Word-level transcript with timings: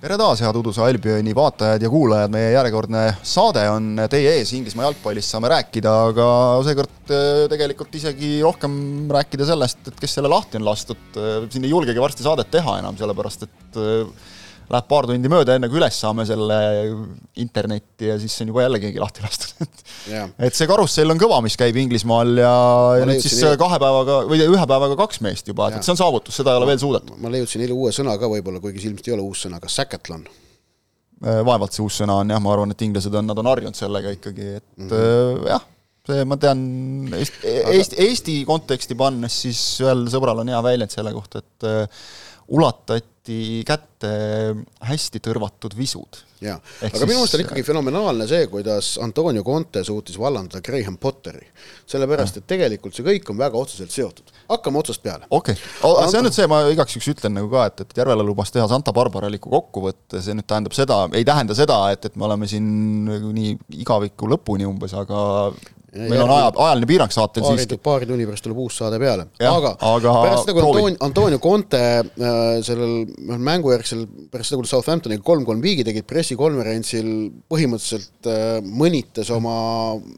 tere 0.00 0.16
taas, 0.16 0.40
head 0.40 0.56
Uduse 0.56 0.80
Albioni 0.80 1.34
vaatajad 1.36 1.82
ja 1.84 1.88
kuulajad, 1.92 2.32
meie 2.32 2.54
järjekordne 2.54 3.02
saade 3.26 3.66
on 3.68 4.00
teie 4.08 4.30
ees, 4.38 4.54
Inglismaa 4.56 4.86
jalgpallist 4.86 5.34
saame 5.34 5.50
rääkida, 5.52 5.92
aga 6.08 6.28
seekord 6.64 7.12
äh, 7.12 7.42
tegelikult 7.52 7.98
isegi 8.00 8.30
rohkem 8.40 8.72
rääkida 9.12 9.44
sellest, 9.50 9.82
et 9.90 10.00
kes 10.00 10.16
selle 10.16 10.30
lahti 10.32 10.56
on 10.56 10.64
lastud, 10.64 11.02
äh, 11.20 11.44
siin 11.52 11.68
ei 11.68 11.74
julgegi 11.74 12.00
varsti 12.00 12.24
saadet 12.24 12.48
teha 12.54 12.78
enam, 12.80 12.96
sellepärast 12.96 13.44
et 13.44 13.76
äh, 13.76 14.30
läheb 14.70 14.86
paar 14.90 15.06
tundi 15.08 15.30
mööda, 15.30 15.56
enne 15.58 15.68
kui 15.70 15.80
üles 15.80 15.96
saame 16.02 16.24
selle 16.28 16.58
internetti 17.42 18.10
ja 18.10 18.16
siis 18.20 18.36
on 18.44 18.52
juba 18.52 18.64
jälle 18.64 18.80
keegi 18.82 19.02
lahti 19.02 19.24
lastud, 19.24 19.80
yeah. 20.12 20.28
et 20.38 20.56
see 20.56 20.68
karussell 20.70 21.10
on 21.10 21.20
kõva, 21.20 21.40
mis 21.44 21.58
käib 21.60 21.78
Inglismaal 21.82 22.36
ja, 22.38 22.52
ja 23.00 23.08
nüüd 23.08 23.22
siis 23.24 23.40
nii... 23.42 23.58
kahe 23.60 23.80
päevaga 23.82 24.20
või 24.30 24.44
ühe 24.44 24.68
päevaga 24.74 24.98
kaks 25.00 25.22
meest 25.26 25.50
juba, 25.50 25.72
et 25.74 25.86
see 25.86 25.94
on 25.94 26.00
saavutus, 26.00 26.38
seda 26.38 26.54
ei 26.54 26.62
ole 26.62 26.70
veel 26.70 26.82
suudetud. 26.82 27.18
ma 27.22 27.32
leiutasin 27.34 27.66
eile 27.66 27.74
uue 27.74 27.94
sõna 27.96 28.14
ka 28.20 28.30
võib-olla, 28.30 28.62
kuigi 28.62 28.82
see 28.84 28.92
ilmselt 28.92 29.10
ei 29.10 29.16
ole 29.18 29.26
uus 29.26 29.44
sõna, 29.46 29.60
kas 29.62 29.80
säketlon? 29.82 30.24
Äh, 31.20 31.42
vaevalt 31.44 31.74
see 31.76 31.84
uus 31.84 31.98
sõna 32.00 32.20
on 32.22 32.30
jah, 32.32 32.40
ma 32.40 32.54
arvan, 32.54 32.70
et 32.72 32.86
inglased 32.86 33.14
on, 33.18 33.26
nad 33.28 33.42
on 33.42 33.50
harjunud 33.50 33.76
sellega 33.76 34.14
ikkagi, 34.16 34.54
et 34.62 34.68
mm 34.78 34.88
-hmm. 34.94 35.44
jah, 35.50 35.66
see 36.08 36.24
ma 36.30 36.38
tean 36.40 36.62
Eesti, 37.18 37.54
Eesti, 37.74 38.02
Eesti 38.06 38.40
konteksti 38.48 38.96
pannes, 38.98 39.42
siis 39.44 39.60
ühel 39.84 40.06
sõbral 40.12 40.40
on 40.44 40.48
hea 40.48 40.62
väljend 40.64 40.94
selle 40.94 41.12
kohta, 41.16 41.42
et 41.42 41.68
äh, 41.68 42.04
ulatati 42.50 43.62
kätte 43.66 44.10
hästi 44.82 45.20
tõrvatud 45.22 45.74
visud. 45.76 46.18
jaa, 46.40 46.56
aga 46.56 46.88
siis... 46.88 47.04
minu 47.04 47.18
meelest 47.20 47.36
on 47.36 47.42
ikkagi 47.44 47.62
fenomenaalne 47.66 48.26
see, 48.26 48.46
kuidas 48.50 48.94
Antonio 49.04 49.44
Conte 49.46 49.82
suutis 49.84 50.16
vallandada 50.18 50.62
Graham 50.64 50.96
Potteri. 50.98 51.46
sellepärast, 51.86 52.40
et 52.40 52.48
tegelikult 52.50 52.96
see 52.96 53.06
kõik 53.06 53.30
on 53.30 53.38
väga 53.38 53.60
otseselt 53.60 53.94
seotud. 53.94 54.32
hakkame 54.48 54.80
otsast 54.82 55.02
peale. 55.04 55.28
okei 55.30 55.54
okay., 55.54 56.10
see 56.10 56.22
on 56.22 56.26
nüüd 56.26 56.38
see, 56.38 56.48
ma 56.50 56.62
igaks 56.72 56.96
juhuks 56.96 57.12
ütlen 57.14 57.36
nagu 57.38 57.50
ka, 57.52 57.68
et, 57.70 57.84
et 57.84 58.02
Järvela 58.02 58.26
lubas 58.26 58.50
teha 58.54 58.66
Santa 58.72 58.94
Barbaraliku 58.96 59.52
kokkuvõtte, 59.52 60.24
see 60.24 60.34
nüüd 60.34 60.48
tähendab 60.50 60.74
seda, 60.76 61.04
ei 61.14 61.26
tähenda 61.28 61.54
seda, 61.58 61.82
et, 61.94 62.10
et 62.10 62.16
me 62.16 62.26
oleme 62.30 62.50
siin 62.50 62.70
nagu 63.10 63.34
nii 63.36 63.58
igaviku 63.84 64.30
lõpuni 64.32 64.66
umbes, 64.66 64.96
aga 64.96 65.52
meil 65.92 66.22
on 66.22 66.30
aja, 66.30 66.50
ajaline 66.54 66.86
piirang 66.86 67.12
saatel 67.12 67.42
paari, 67.44 67.62
siiski. 67.64 67.78
paari 67.82 68.06
tunni 68.06 68.26
pärast 68.28 68.44
tuleb 68.46 68.58
uus 68.62 68.76
saade 68.78 68.98
peale. 69.02 69.26
aga, 69.42 69.72
aga 69.90 70.14
pärast 70.22 70.50
kui 70.52 70.62
Antonio, 70.62 70.96
Antonio 71.06 71.40
Conte 71.42 71.80
äh, 71.80 72.38
sellel 72.66 72.94
noh, 73.26 73.40
mängujärgsel, 73.50 74.04
pärast 74.30 74.52
seda, 74.52 74.60
kui 74.60 74.70
Southamptoniga 74.70 75.24
kolm-kolm 75.26 75.62
viigi 75.64 75.84
tegid 75.86 76.06
pressikonverentsil, 76.10 77.10
põhimõtteliselt 77.50 78.30
äh, 78.30 78.60
mõnitas 78.62 79.32
oma 79.34 79.56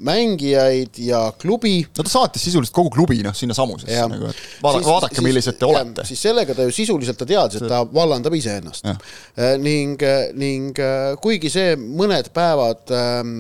mängijaid 0.05 1.00
ja 1.06 1.25
klubi. 1.41 1.78
no 1.89 2.05
ta 2.05 2.12
saatis 2.12 2.45
sisuliselt 2.50 2.77
kogu 2.77 2.93
klubi 2.93 3.23
noh, 3.25 3.37
sinna 3.37 3.56
samusesse 3.56 4.09
nagu, 4.12 4.28
et 4.28 4.62
vaadake, 4.65 4.89
vaadake, 4.91 5.25
millised 5.25 5.61
te 5.61 5.69
olete. 5.69 6.06
siis 6.09 6.20
sellega 6.28 6.56
ta 6.59 6.69
ju 6.69 6.75
sisuliselt 6.75 7.20
ta 7.20 7.28
teadis, 7.28 7.62
et 7.62 7.70
ta 7.70 7.83
vallandab 7.89 8.37
iseennast. 8.37 8.89
Äh, 8.89 9.55
ning, 9.62 10.00
ning 10.37 10.77
kuigi 11.23 11.48
see 11.53 11.77
mõned 11.81 12.28
päevad 12.37 12.93
ähm, 12.93 13.33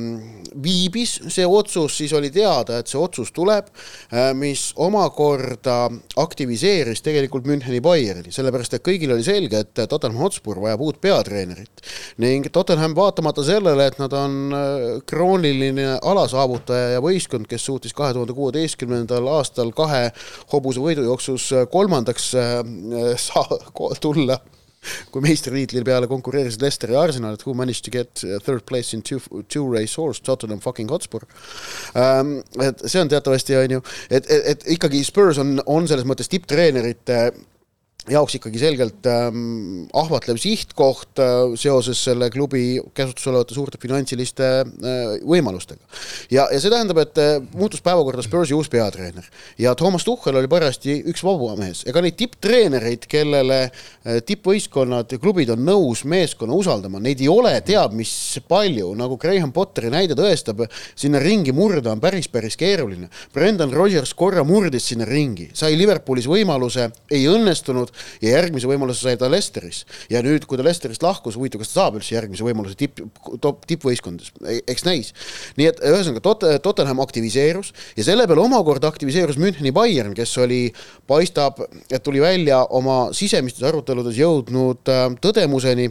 viibis 0.62 1.18
see 1.32 1.46
otsus, 1.46 1.96
siis 1.98 2.12
oli 2.16 2.21
teada, 2.30 2.78
et 2.78 2.90
see 2.90 3.00
otsus 3.00 3.32
tuleb, 3.34 3.68
äh, 4.12 4.30
mis 4.38 4.70
omakorda 4.76 5.90
aktiviseeris 6.22 7.02
tegelikult 7.02 7.48
Müncheni 7.48 7.80
Bayerni, 7.82 8.32
sellepärast 8.34 8.78
et 8.78 8.84
kõigil 8.86 9.12
oli 9.14 9.24
selge, 9.26 9.64
et 9.64 9.82
Tottenham 9.88 10.20
Hotspur 10.22 10.60
vajab 10.62 10.86
uut 10.86 11.00
peatreenerit. 11.00 11.82
ning 12.18 12.46
Tottenham 12.52 12.94
vaatamata 12.96 13.44
sellele, 13.44 13.86
et 13.86 13.98
nad 13.98 14.12
on 14.12 14.54
äh, 14.54 14.86
krooniline 15.06 15.98
alasaavutaja 16.02 16.96
ja 16.96 17.04
võistkond, 17.04 17.48
kes 17.50 17.64
suutis 17.64 17.94
kahe 17.96 18.12
tuhande 18.12 18.36
kuueteistkümnendal 18.36 19.28
aastal 19.28 19.72
kahe 19.72 20.10
hobuse 20.52 20.80
võidujooksus 20.80 21.52
kolmandaks 21.70 22.34
äh, 22.34 22.58
saa-, 23.16 23.60
tulla 24.00 24.38
kui 25.12 25.22
meistritiitli 25.24 25.84
peale 25.86 26.08
konkureerisid 26.10 26.62
Leicester 26.64 26.92
ja 26.94 27.02
Arsenal, 27.06 27.36
et 27.36 27.46
who 27.46 27.54
managed 27.58 27.84
to 27.86 27.94
get 27.94 28.24
uh, 28.26 28.38
third 28.42 28.64
place 28.68 28.96
in 28.96 29.02
two, 29.06 29.20
two 29.52 29.64
race 29.70 29.96
horse, 30.00 30.22
Tottenham 30.22 30.60
fucking 30.60 30.90
Hotspur 30.90 31.26
um,. 31.94 32.40
et 32.62 32.84
see 32.86 33.00
on 33.00 33.10
teatavasti, 33.12 33.56
on 33.58 33.78
ju, 33.78 33.82
et, 34.10 34.26
et, 34.26 34.50
et 34.54 34.68
ikkagi 34.76 35.04
Spurs 35.06 35.40
on, 35.42 35.58
on 35.66 35.88
selles 35.90 36.06
mõttes 36.08 36.30
tipptreenerite 36.32 37.22
jaoks 38.10 38.34
ikkagi 38.38 38.58
selgelt 38.58 39.06
ähm, 39.06 39.84
ahvatlev 39.94 40.40
sihtkoht 40.42 41.20
äh, 41.22 41.52
seoses 41.60 42.00
selle 42.02 42.30
klubi 42.34 42.80
käsutuses 42.96 43.30
olevate 43.30 43.54
suurte 43.54 43.78
finantsiliste 43.82 44.48
äh, 44.64 45.12
võimalustega. 45.22 45.78
ja, 46.34 46.48
ja 46.50 46.58
see 46.58 46.72
tähendab, 46.72 46.98
et 47.04 47.20
äh, 47.22 47.36
muutus 47.54 47.84
päevakorda 47.84 48.24
Spursi 48.26 48.56
uus 48.58 48.70
peatreener 48.72 49.28
ja 49.60 49.74
Toomas 49.78 50.06
Tuhhel 50.08 50.40
oli 50.40 50.50
parajasti 50.50 50.98
üks 51.12 51.22
vaba 51.22 51.54
mees, 51.60 51.84
ega 51.86 52.02
neid 52.02 52.18
tipptreenereid, 52.18 53.06
kellele 53.10 53.60
äh, 53.68 54.18
tippvõistkonnad 54.26 55.14
ja 55.14 55.22
klubid 55.22 55.54
on 55.54 55.62
nõus 55.62 56.02
meeskonna 56.08 56.58
usaldama, 56.58 56.98
neid 57.02 57.22
ei 57.22 57.30
ole 57.30 57.54
teab 57.66 57.94
mis 57.94 58.12
palju, 58.48 58.90
nagu 58.98 59.20
Graham 59.20 59.54
Potteri 59.54 59.92
näide 59.94 60.18
tõestab, 60.18 60.64
sinna 60.98 61.22
ringi 61.22 61.54
murda 61.54 61.94
on 61.94 62.02
päris, 62.02 62.26
päris 62.32 62.58
keeruline. 62.58 63.08
Brendan 63.34 63.70
Rodgers 63.72 64.14
korra 64.18 64.42
murdis 64.46 64.90
sinna 64.90 65.06
ringi, 65.06 65.50
sai 65.54 65.76
Liverpoolis 65.78 66.26
võimaluse, 66.30 66.88
ei 67.12 67.28
õnnestunud, 67.30 67.91
ja 68.22 68.34
järgmise 68.36 68.68
võimaluse 68.70 69.06
sai 69.06 69.16
ta 69.20 69.30
Lesteris. 69.30 69.84
ja 70.10 70.22
nüüd, 70.24 70.46
kui 70.48 70.58
ta 70.58 70.66
Lesterist 70.66 71.02
lahkus, 71.02 71.36
huvitav, 71.38 71.62
kas 71.62 71.72
ta 71.72 71.80
saab 71.80 71.98
üldse 72.00 72.14
järgmise 72.16 72.46
võimaluse 72.46 72.78
tipp, 72.78 73.00
top, 73.42 73.64
tippvõistkondades, 73.70 74.32
eks 74.66 74.86
näis. 74.88 75.12
nii 75.56 75.70
et 75.72 75.82
ühesõnaga 75.92 76.24
Tot-, 76.24 76.48
Tottenham 76.64 77.02
aktiviseerus 77.04 77.72
ja 77.96 78.06
selle 78.06 78.26
peale 78.30 78.44
omakorda 78.44 78.90
aktiviseerus 78.92 79.40
Müncheni 79.40 79.72
Bayern, 79.74 80.14
kes 80.16 80.36
oli, 80.42 80.62
paistab, 81.08 81.60
et 81.90 82.02
tuli 82.02 82.22
välja 82.22 82.62
oma 82.70 83.10
sisemistes 83.16 83.64
aruteludes 83.68 84.18
jõudnud 84.18 84.92
äh, 84.92 85.08
tõdemuseni, 85.22 85.90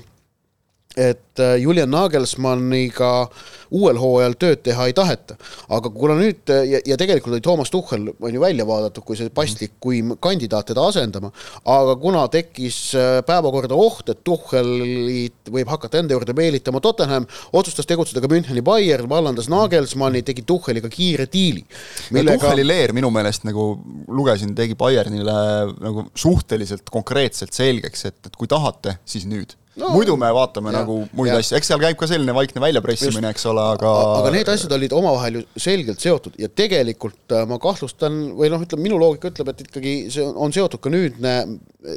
et 0.97 1.39
äh, 1.39 1.55
Julian 1.61 1.91
Nagelsmanniga 1.91 3.29
uuel 3.71 3.99
hooajal 3.99 4.33
tööd 4.39 4.61
teha 4.65 4.87
ei 4.89 4.95
taheta. 4.95 5.37
aga 5.71 5.89
kuna 5.93 6.17
nüüd 6.19 6.51
äh, 6.51 6.65
ja, 6.67 6.81
ja 6.85 6.97
tegelikult 6.99 7.31
oli 7.31 7.43
Toomas 7.45 7.71
Tuhhel 7.71 8.09
on 8.11 8.33
ju 8.33 8.41
välja 8.41 8.65
vaadatud 8.67 9.05
kui 9.07 9.15
see 9.15 9.31
paslik, 9.31 9.77
kui 9.79 10.01
kandidaat 10.19 10.67
teda 10.71 10.83
asendama, 10.91 11.31
aga 11.63 11.95
kuna 12.01 12.25
tekkis 12.31 12.79
äh, 12.99 13.21
päevakorda 13.27 13.77
oht, 13.79 14.11
et 14.11 14.23
Tuhhelit 14.27 15.51
võib 15.51 15.71
hakata 15.71 16.01
enda 16.01 16.17
juurde 16.17 16.35
meelitama 16.35 16.83
Tottenham, 16.83 17.27
otsustas 17.55 17.87
tegutseda 17.87 18.23
ka 18.23 18.31
Müncheni 18.31 18.63
Bayern, 18.65 19.07
vallandas 19.11 19.47
Nagelsmanni, 19.51 20.25
tegi 20.27 20.43
Tuhheliga 20.47 20.91
kiire 20.91 21.29
diili 21.31 21.63
millega.... 22.11 22.41
Tuhheli 22.41 22.67
leer 22.67 22.95
minu 22.97 23.13
meelest 23.13 23.47
nagu 23.47 23.71
lugesin, 24.11 24.51
tegi 24.57 24.75
Bayernile 24.75 25.39
nagu 25.79 26.09
suhteliselt 26.11 26.91
konkreetselt 26.91 27.55
selgeks, 27.55 28.07
et, 28.11 28.19
et 28.27 28.35
kui 28.35 28.51
tahate, 28.51 28.99
siis 29.07 29.23
nüüd 29.29 29.55
no, 29.79 29.91
muidu 29.95 30.15
me 30.19 30.29
vaatame 30.35 30.73
ja, 30.73 30.81
nagu 30.81 30.97
muid 31.17 31.31
ja. 31.31 31.39
asju, 31.39 31.57
eks 31.57 31.71
seal 31.71 31.81
käib 31.83 31.99
ka 31.99 32.09
selline 32.09 32.35
vaikne 32.35 32.63
väljapressimine, 32.63 33.31
eks 33.31 33.45
ole, 33.51 33.63
aga 33.75 33.91
aga 34.19 34.33
need 34.35 34.51
asjad 34.51 34.75
olid 34.77 34.95
omavahel 34.97 35.39
ju 35.39 35.43
selgelt 35.67 36.03
seotud 36.03 36.35
ja 36.41 36.49
tegelikult 36.51 37.35
äh, 37.37 37.45
ma 37.49 37.59
kahtlustan 37.61 38.23
või 38.37 38.51
noh, 38.53 38.63
ütleme 38.65 38.87
minu 38.87 38.99
loogika 39.01 39.31
ütleb, 39.31 39.53
et 39.53 39.63
ikkagi 39.67 39.95
see 40.13 40.25
on 40.27 40.55
seotud 40.55 40.83
ka 40.83 40.91
nüüdne 40.93 41.35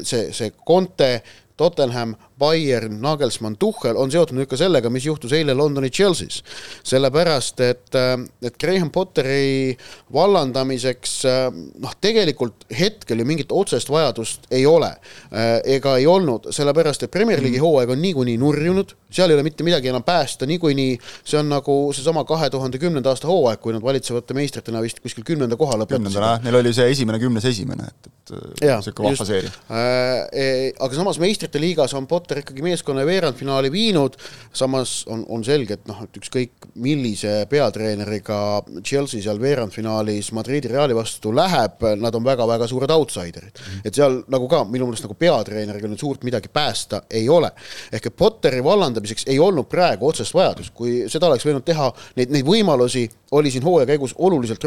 see, 0.02 0.28
see 0.34 0.52
Conte, 0.66 1.16
Tottenham, 1.60 2.14
Bayern, 2.39 2.99
Nagelsmann, 3.03 3.55
Tuchel 3.59 3.99
on 4.00 4.11
seotud 4.11 4.34
nüüd 4.34 4.49
ka 4.50 4.59
sellega, 4.59 4.91
mis 4.91 5.06
juhtus 5.06 5.33
eile 5.37 5.55
Londoni 5.55 5.91
Chelsea's. 5.95 6.43
sellepärast, 6.84 7.61
et, 7.61 7.95
äh, 7.95 8.17
et 8.43 8.59
Graham 8.59 8.91
Potteri 8.91 9.77
vallandamiseks 10.12 11.12
äh, 11.31 11.45
noh, 11.55 11.95
tegelikult 12.00 12.67
hetkel 12.75 13.22
ju 13.22 13.27
mingit 13.28 13.53
otsest 13.55 13.91
vajadust 13.91 14.49
ei 14.50 14.67
ole 14.67 14.91
äh, 14.91 15.61
ega 15.77 15.97
ei 16.00 16.06
olnud, 16.11 16.50
sellepärast 16.55 17.06
et 17.06 17.11
Premier 17.15 17.39
League'i 17.39 17.61
mm. 17.61 17.67
hooaeg 17.67 17.95
on 17.95 18.03
niikuinii 18.03 18.37
nurjunud, 18.43 18.97
seal 19.15 19.31
ei 19.31 19.39
ole 19.39 19.47
mitte 19.47 19.66
midagi 19.66 19.93
enam 19.93 20.03
päästa, 20.03 20.47
niikuinii 20.51 20.99
see 21.22 21.39
on 21.39 21.53
nagu 21.55 21.78
seesama 21.95 22.27
kahe 22.27 22.51
tuhande 22.51 22.83
kümnenda 22.83 23.15
aasta 23.15 23.31
hooaeg, 23.31 23.62
kui 23.62 23.77
nad 23.77 23.84
valitsevate 23.84 24.34
meistritena 24.34 24.83
vist 24.83 24.99
kuskil 25.05 25.27
kümnenda 25.27 25.59
koha 25.60 25.78
lõpetasid. 25.84 26.19
Neil 26.45 26.60
oli 26.60 26.75
see 26.75 26.91
esimene 26.91 27.22
kümnes 27.22 27.47
esimene, 27.47 27.87
et, 27.92 28.10
et 28.10 28.34
niisugune 28.65 29.15
vahva 29.15 29.28
seeria. 29.28 29.54
aga 30.83 30.98
samas 30.98 31.22
meistrite 31.22 31.63
liigas 31.63 31.95
on 31.95 32.10
Potter 32.10 32.23
Potter 32.24 32.41
ikkagi 32.41 32.62
meeskonna 32.65 33.03
veerandfinaali 33.04 33.68
viinud, 33.68 34.15
samas 34.56 35.03
on, 35.12 35.26
on 35.28 35.42
selge, 35.44 35.76
et 35.76 35.88
noh, 35.91 35.98
et 36.06 36.16
ükskõik 36.16 36.71
millise 36.80 37.42
peatreeneriga 37.50 38.38
Chelsea 38.80 39.21
seal 39.21 39.41
veerandfinaalis 39.42 40.30
Madridi 40.32 40.71
Reali 40.72 40.97
vastu 40.97 41.34
läheb, 41.36 41.84
nad 42.00 42.16
on 42.16 42.24
väga-väga 42.24 42.68
suured 42.71 42.94
outsider'id. 42.94 43.60
-hmm. 43.60 43.82
et 43.84 43.94
seal 43.94 44.22
nagu 44.32 44.48
ka 44.48 44.62
minu 44.65 44.88
meelest 44.88 45.04
nagu 45.04 45.18
peatreeneriga 45.21 45.91
nüüd 45.91 46.00
suurt 46.00 46.24
midagi 46.24 46.48
päästa 46.48 47.03
ei 47.10 47.28
ole. 47.28 47.50
ehk 47.92 48.06
et 48.06 48.16
Potteri 48.16 48.65
vallandamiseks 48.65 49.27
ei 49.27 49.38
olnud 49.38 49.68
praegu 49.68 50.09
otsest 50.09 50.34
vajadust, 50.34 50.72
kui 50.74 51.04
seda 51.09 51.28
oleks 51.28 51.44
võinud 51.44 51.65
teha, 51.65 51.92
neid, 52.16 52.30
neid 52.30 52.47
võimalusi 52.47 53.04
oli 53.34 53.50
siin 53.50 53.65
hooaja 53.65 53.86
käigus 53.86 54.15
oluliselt 54.18 54.65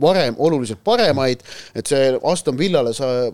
varem, 0.00 0.34
oluliselt 0.38 0.80
paremaid, 0.84 1.42
et 1.74 1.86
see 1.86 2.18
Aston 2.24 2.58
Villale 2.58 2.90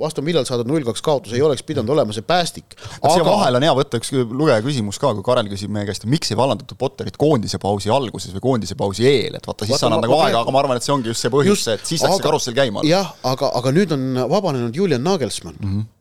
Aston 0.07 0.25
Villal 0.25 0.45
saadud 0.45 0.69
null-kaks 0.69 1.03
kaotus 1.03 1.33
ei 1.33 1.43
oleks 1.43 1.63
pidanud 1.63 1.95
olema 1.95 2.13
see 2.13 2.27
päästik. 2.27 2.77
aga 3.03 3.38
vahel 3.39 3.59
on 3.59 3.67
hea 3.67 3.75
võtta 3.79 4.01
üks 4.01 4.13
lugeja 4.15 4.63
küsimus 4.65 4.99
ka, 5.01 5.13
kui 5.17 5.27
Karel 5.27 5.51
küsib 5.51 5.73
meie 5.75 5.89
käest, 5.89 6.07
miks 6.11 6.33
ei 6.33 6.39
vallandatud 6.39 6.79
Potterit 6.81 7.19
koondise 7.21 7.61
pausi 7.63 7.93
alguses 7.95 8.35
või 8.37 8.45
koondise 8.45 8.77
pausi 8.79 9.07
eel, 9.09 9.39
et 9.39 9.49
vaata, 9.49 9.69
siis 9.69 9.81
sa 9.81 9.89
annad 9.89 10.07
nagu 10.07 10.19
aega, 10.21 10.43
aga 10.43 10.55
ma 10.55 10.63
arvan, 10.63 10.81
et 10.81 10.87
see 10.87 10.95
ongi 10.95 11.13
just 11.13 11.25
see 11.25 11.33
põhjus, 11.33 11.67
et 11.75 11.87
siis 11.89 12.05
läks 12.05 12.19
see 12.19 12.27
karussell 12.27 12.59
käima. 12.59 12.85
jah, 12.89 13.15
aga, 13.29 13.53
aga 13.61 13.75
nüüd 13.77 13.95
on 13.97 14.05
vabanenud 14.35 14.83
Julian 14.83 15.07
Nagelsmann 15.07 15.57
mm. 15.61 15.71
-hmm 15.71 15.95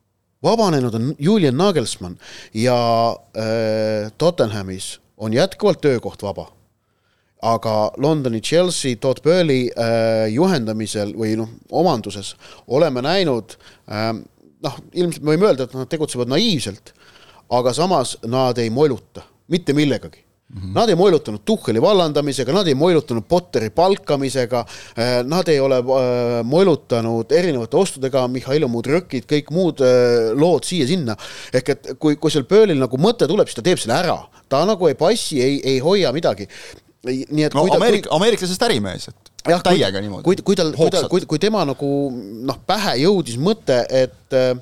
vabanenud 0.45 0.93
on 0.93 1.15
Julian 1.17 1.57
Nagelsmann 1.57 2.13
ja 2.53 2.75
äh, 3.33 4.11
Tottenhamis 4.17 4.99
on 5.17 5.33
jätkuvalt 5.33 5.81
töökoht 5.81 6.21
vaba 6.21 6.45
aga 7.41 7.91
Londoni 7.97 8.41
Chelsea 8.41 8.95
Todd 8.95 9.21
Burley 9.23 9.69
äh, 9.69 10.27
juhendamisel 10.33 11.13
või 11.17 11.35
noh, 11.37 11.49
omanduses 11.71 12.35
oleme 12.67 13.01
näinud 13.05 13.57
äh, 13.89 14.13
noh, 14.63 14.77
ilmselt 14.93 15.23
me 15.23 15.35
võime 15.35 15.51
öelda, 15.51 15.67
et 15.67 15.75
nad 15.77 15.89
tegutsevad 15.91 16.31
naiivselt, 16.31 16.93
aga 17.49 17.73
samas 17.73 18.17
nad 18.25 18.57
ei 18.57 18.69
moluta 18.69 19.23
mitte 19.47 19.73
millegagi 19.73 20.27
Mm 20.47 20.61
-hmm. 20.61 20.73
Nad 20.73 20.89
ei 20.89 20.95
moelutanud 20.95 21.41
Tuhheli 21.45 21.81
vallandamisega, 21.81 22.53
nad 22.53 22.67
ei 22.67 22.75
moelutanud 22.75 23.23
Potteri 23.27 23.69
palkamisega, 23.69 24.59
äh, 24.59 25.23
nad 25.27 25.47
ei 25.47 25.59
ole 25.59 25.77
äh, 25.77 26.43
moelutanud 26.43 27.31
erinevate 27.31 27.77
ostudega, 27.77 28.27
Mihhail 28.27 28.67
Mudrõkid, 28.67 29.27
kõik 29.27 29.51
muud 29.51 29.81
äh, 29.81 30.31
lood 30.39 30.63
siia-sinna. 30.63 31.15
ehk 31.53 31.69
et 31.69 31.87
kui, 31.99 32.15
kui 32.15 32.31
seal 32.31 32.43
Burnil 32.43 32.79
nagu 32.79 32.97
mõte 32.97 33.27
tuleb, 33.27 33.47
siis 33.47 33.55
ta 33.55 33.61
teeb 33.61 33.77
selle 33.77 33.99
ära, 33.99 34.17
ta 34.49 34.65
nagu 34.65 34.87
ei 34.87 34.95
passi, 34.95 35.41
ei, 35.41 35.61
ei 35.63 35.79
hoia 35.79 36.13
midagi 36.15 36.47
nii 37.07 37.45
et 37.47 37.53
no, 37.53 37.63
ta 37.67 37.77
Ameerik, 37.77 38.07
kui... 38.07 38.15
ameeriklasest 38.15 38.63
ärimees, 38.67 39.07
et 39.11 39.31
jah, 39.51 39.63
täiega 39.63 40.01
niimoodi. 40.03 40.25
kui, 40.27 40.37
kui 40.43 40.57
tal, 40.59 40.73
kui 40.75 40.91
ta, 40.93 41.03
kui, 41.11 41.23
kui 41.29 41.41
tema 41.41 41.63
nagu 41.67 41.89
noh, 42.47 42.59
pähe 42.67 42.97
jõudis 43.03 43.39
mõte, 43.41 43.79
et 43.89 44.35
äh, 44.35 44.53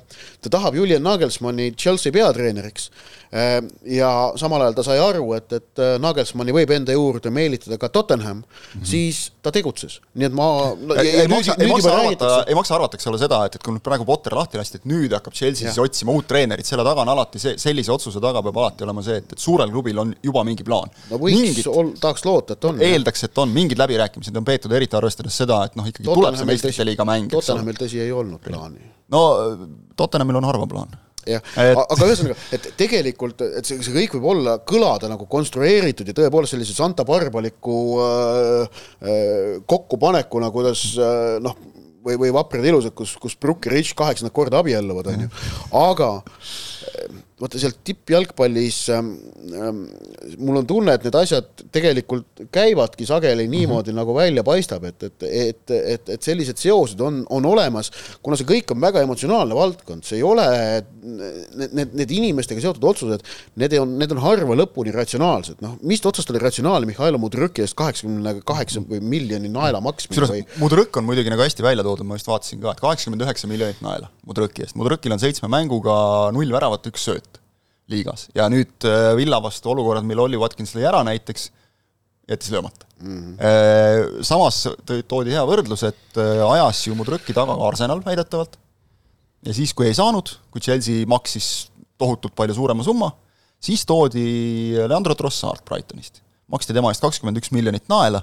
ta 0.44 0.52
tahab 0.58 0.78
Julian 0.78 1.04
Nagelsmanni 1.04 1.72
Chelsea 1.78 2.14
peatreeneriks 2.14 2.88
äh, 3.34 3.58
ja 3.96 4.10
samal 4.40 4.64
ajal 4.64 4.76
ta 4.78 4.84
sai 4.86 4.98
aru, 5.02 5.28
et, 5.38 5.52
et 5.58 5.82
äh, 5.82 5.96
Nagelsmanni 6.02 6.54
võib 6.56 6.72
enda 6.76 6.94
juurde 6.96 7.32
meelitada 7.34 7.78
ka 7.80 7.90
Tottenham 7.92 8.42
mm, 8.42 8.44
-hmm. 8.44 8.86
siis 8.86 9.30
ta 9.42 9.52
tegutses, 9.54 10.00
nii 10.14 10.28
et 10.30 10.36
ma 10.36 10.48
no, 10.74 10.98
ei, 11.00 11.12
ei, 11.22 11.28
maksa, 11.30 11.56
ei, 11.58 11.70
maksa 11.70 11.94
arvata, 11.94 12.32
ei 12.46 12.58
maksa 12.58 12.76
arvata, 12.78 12.98
eks 12.98 13.10
ole, 13.10 13.20
seda, 13.22 13.42
et, 13.46 13.58
et 13.58 13.62
kui 13.62 13.74
nüüd 13.74 13.84
praegu 13.86 14.06
Potter 14.08 14.34
lahti 14.36 14.60
lasti, 14.60 14.80
et 14.82 14.88
nüüd 14.90 15.14
hakkab 15.16 15.34
Chelsea 15.36 15.68
siis 15.68 15.82
otsima 15.82 16.14
uut 16.14 16.28
treenerit, 16.30 16.66
selle 16.66 16.84
taga 16.86 17.02
on 17.04 17.12
alati 17.14 17.42
see, 17.42 17.56
sellise 17.60 17.92
otsuse 17.94 18.22
taga 18.22 18.42
peab 18.46 18.62
alati 18.62 18.86
olema 18.86 19.04
see, 19.06 19.20
et, 19.22 19.32
et 19.32 19.42
suurel 19.42 19.70
klubil 19.74 19.98
on 20.04 20.14
juba 20.22 20.44
mingi 20.46 20.66
plaan. 20.66 20.92
no 21.10 21.20
võiks 21.22 21.66
tahaks 22.00 22.24
loota, 22.26 22.56
et 22.56 22.68
on. 22.68 22.80
eeldaks, 22.82 23.26
et 23.28 23.42
on, 23.42 23.52
mingid 23.52 23.80
läbirääkimised 23.80 24.36
on 24.36 24.46
peetud, 24.46 24.75
eriti 24.78 24.98
arvestades 24.98 25.40
seda, 25.42 25.62
et 25.66 25.74
noh, 25.78 25.88
ikkagi 25.88 26.06
Tottenham 26.06 26.22
tuleb 26.22 26.38
see 26.40 26.50
meistrite 26.52 26.86
liiga 26.86 27.08
mäng. 27.08 27.32
Tottenhamil 27.32 27.80
tõsi 27.80 28.02
ei 28.04 28.12
olnud 28.14 28.42
plaani. 28.44 28.92
no 29.12 29.26
Tottenhamil 29.96 30.40
on 30.42 30.48
harva 30.48 30.70
plaan 30.70 30.94
jah 31.26 31.42
et..., 31.58 31.76
aga 31.76 32.06
ühesõnaga, 32.06 32.36
et 32.54 32.68
tegelikult, 32.78 33.42
et 33.58 33.68
see, 33.68 33.80
see 33.84 33.94
kõik 33.94 34.16
võib 34.16 34.28
olla, 34.34 34.56
kõlada 34.66 35.10
nagu 35.10 35.26
konstrueeritud 35.30 36.08
ja 36.08 36.14
tõepoolest 36.16 36.54
sellise 36.54 36.76
Santa 36.76 37.06
Barbaliku 37.08 37.78
äh, 38.02 38.82
äh, 39.02 39.56
kokkupanekuna, 39.68 40.52
kuidas 40.54 40.88
äh, 41.00 41.36
noh, 41.42 41.58
või, 42.06 42.18
või 42.22 42.34
Vaprad 42.34 42.66
ilusad, 42.66 42.94
kus, 42.96 43.16
kus 43.20 43.36
Brook 43.40 43.66
ja 43.66 43.74
Rich 43.74 43.96
kaheksandat 43.98 44.34
korda 44.36 44.62
abielluvad, 44.62 45.10
on 45.12 45.26
ju, 45.26 45.32
aga 45.82 46.10
vaata 47.36 47.58
seal 47.60 47.74
tippjalgpallis 47.84 48.76
ähm, 48.94 49.10
ähm, 49.52 49.82
mul 50.40 50.56
on 50.62 50.66
tunne, 50.68 50.94
et 50.96 51.02
need 51.04 51.16
asjad 51.20 51.64
tegelikult 51.72 52.46
käivadki 52.52 53.04
sageli 53.04 53.44
niimoodi 53.44 53.92
mm, 53.92 53.92
-hmm. 53.92 53.98
nagu 54.00 54.14
välja 54.16 54.44
paistab, 54.44 54.84
et, 54.88 55.02
et, 55.02 55.26
et, 55.28 55.70
et, 55.76 56.08
et 56.14 56.22
sellised 56.22 56.56
seosed 56.56 57.00
on, 57.04 57.20
on 57.28 57.46
olemas, 57.46 57.90
kuna 58.24 58.38
see 58.40 58.48
kõik 58.48 58.72
on 58.72 58.80
väga 58.80 59.02
emotsionaalne 59.04 59.58
valdkond, 59.58 60.06
see 60.08 60.16
ei 60.16 60.24
ole, 60.24 60.46
need, 61.02 61.74
need, 61.76 61.92
need 62.00 62.14
inimestega 62.16 62.64
seotud 62.64 62.88
otsused, 62.88 63.28
need 63.60 63.76
on, 63.82 63.92
need 64.00 64.16
on 64.16 64.22
harva 64.24 64.56
lõpuni 64.56 64.96
ratsionaalsed, 64.96 65.60
noh, 65.60 65.76
mis 65.84 66.00
otsast 66.08 66.32
oli 66.32 66.40
ratsionaalne 66.40 66.88
Mihhail 66.88 67.20
Mudrõki 67.20 67.66
eest 67.66 67.76
kaheksakümne 67.76 68.38
kaheksa 68.48 68.80
või 68.80 69.02
miljoni 69.04 69.52
naela 69.52 69.84
maksmine 69.84 70.30
või? 70.32 70.46
Mudrõk 70.62 70.96
on 70.96 71.04
muidugi 71.04 71.28
nagu 71.32 71.44
hästi 71.44 71.68
välja 71.68 71.84
toodud, 71.84 72.08
ma 72.08 72.16
just 72.16 72.32
vaatasin 72.32 72.64
ka, 72.64 72.72
et 72.72 72.80
kaheksakümmend 72.80 73.28
üheksa 73.28 73.52
miljonit 73.52 73.84
naela 73.84 74.08
Mudrõki 74.24 74.64
eest, 74.64 74.80
Mudrõkil 74.80 75.12
on 75.12 75.20
seitsme 75.20 75.52
mänguga 75.52 76.00
null 76.32 76.56
väravat, 76.56 76.88
üks 76.88 77.04
sööt 77.10 77.25
liigas 77.92 78.26
ja 78.34 78.48
nüüd 78.52 78.86
äh, 78.88 79.12
Villa 79.18 79.40
vastu 79.42 79.70
olukorrad, 79.72 80.06
mil 80.06 80.20
Olli 80.22 80.38
Watkins 80.40 80.74
lõi 80.76 80.86
ära 80.88 81.02
näiteks, 81.06 81.50
jättis 82.26 82.50
löömata 82.50 82.86
mm. 82.98 83.18
-hmm. 83.38 84.22
Samas 84.26 84.64
toodi 85.08 85.34
hea 85.34 85.44
võrdlus, 85.46 85.86
et 85.86 86.20
äh, 86.20 86.42
ajas 86.50 86.86
ju 86.88 86.96
Mudrõki 86.98 87.34
taga 87.36 87.54
ka 87.54 87.68
Arsenal 87.68 88.02
väidetavalt 88.04 88.58
ja 89.46 89.54
siis, 89.54 89.74
kui 89.74 89.86
ei 89.86 89.94
saanud, 89.94 90.32
kui 90.50 90.60
Chelsea 90.60 91.06
maksis 91.06 91.70
tohutult 91.98 92.34
palju 92.36 92.56
suurema 92.56 92.84
summa, 92.84 93.10
siis 93.62 93.86
toodi 93.88 94.74
Leandro 94.88 95.14
Trossard 95.14 95.64
Brightonist. 95.68 96.22
maksti 96.46 96.74
tema 96.74 96.90
eest 96.92 97.02
kakskümmend 97.02 97.38
üks 97.40 97.52
miljonit 97.54 97.88
naela, 97.88 98.22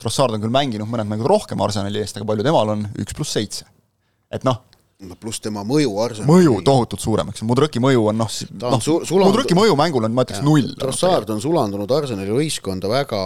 Trossard 0.00 0.34
on 0.34 0.42
küll 0.42 0.52
mänginud 0.52 0.88
mõned 0.90 1.08
mängud 1.08 1.28
rohkem 1.30 1.60
Arsenali 1.64 2.00
eest, 2.02 2.16
aga 2.18 2.26
palju 2.28 2.44
temal 2.44 2.72
on, 2.72 2.88
üks 3.00 3.14
pluss 3.16 3.36
seitse. 3.36 3.68
et 4.32 4.44
noh, 4.44 4.58
no 5.02 5.16
pluss 5.20 5.42
tema 5.42 5.64
mõju 5.66 5.94
Arsenali. 6.02 6.30
mõju 6.30 6.58
tohutult 6.66 7.02
suurem, 7.02 7.30
eks, 7.32 7.42
Mudrõki 7.46 7.80
mõju 7.82 8.06
on 8.12 8.18
noh, 8.20 8.30
noh, 8.62 8.82
sulandu... 8.84 9.30
Mudrõki 9.32 9.56
mõju 9.58 9.74
mängul 9.78 10.06
on, 10.06 10.14
ma 10.14 10.24
ütleks, 10.26 10.42
null. 10.46 10.70
Trossard 10.80 11.30
on 11.34 11.42
sulandunud 11.42 11.90
Arsenali 11.96 12.34
võistkonda 12.34 12.90
väga 12.92 13.20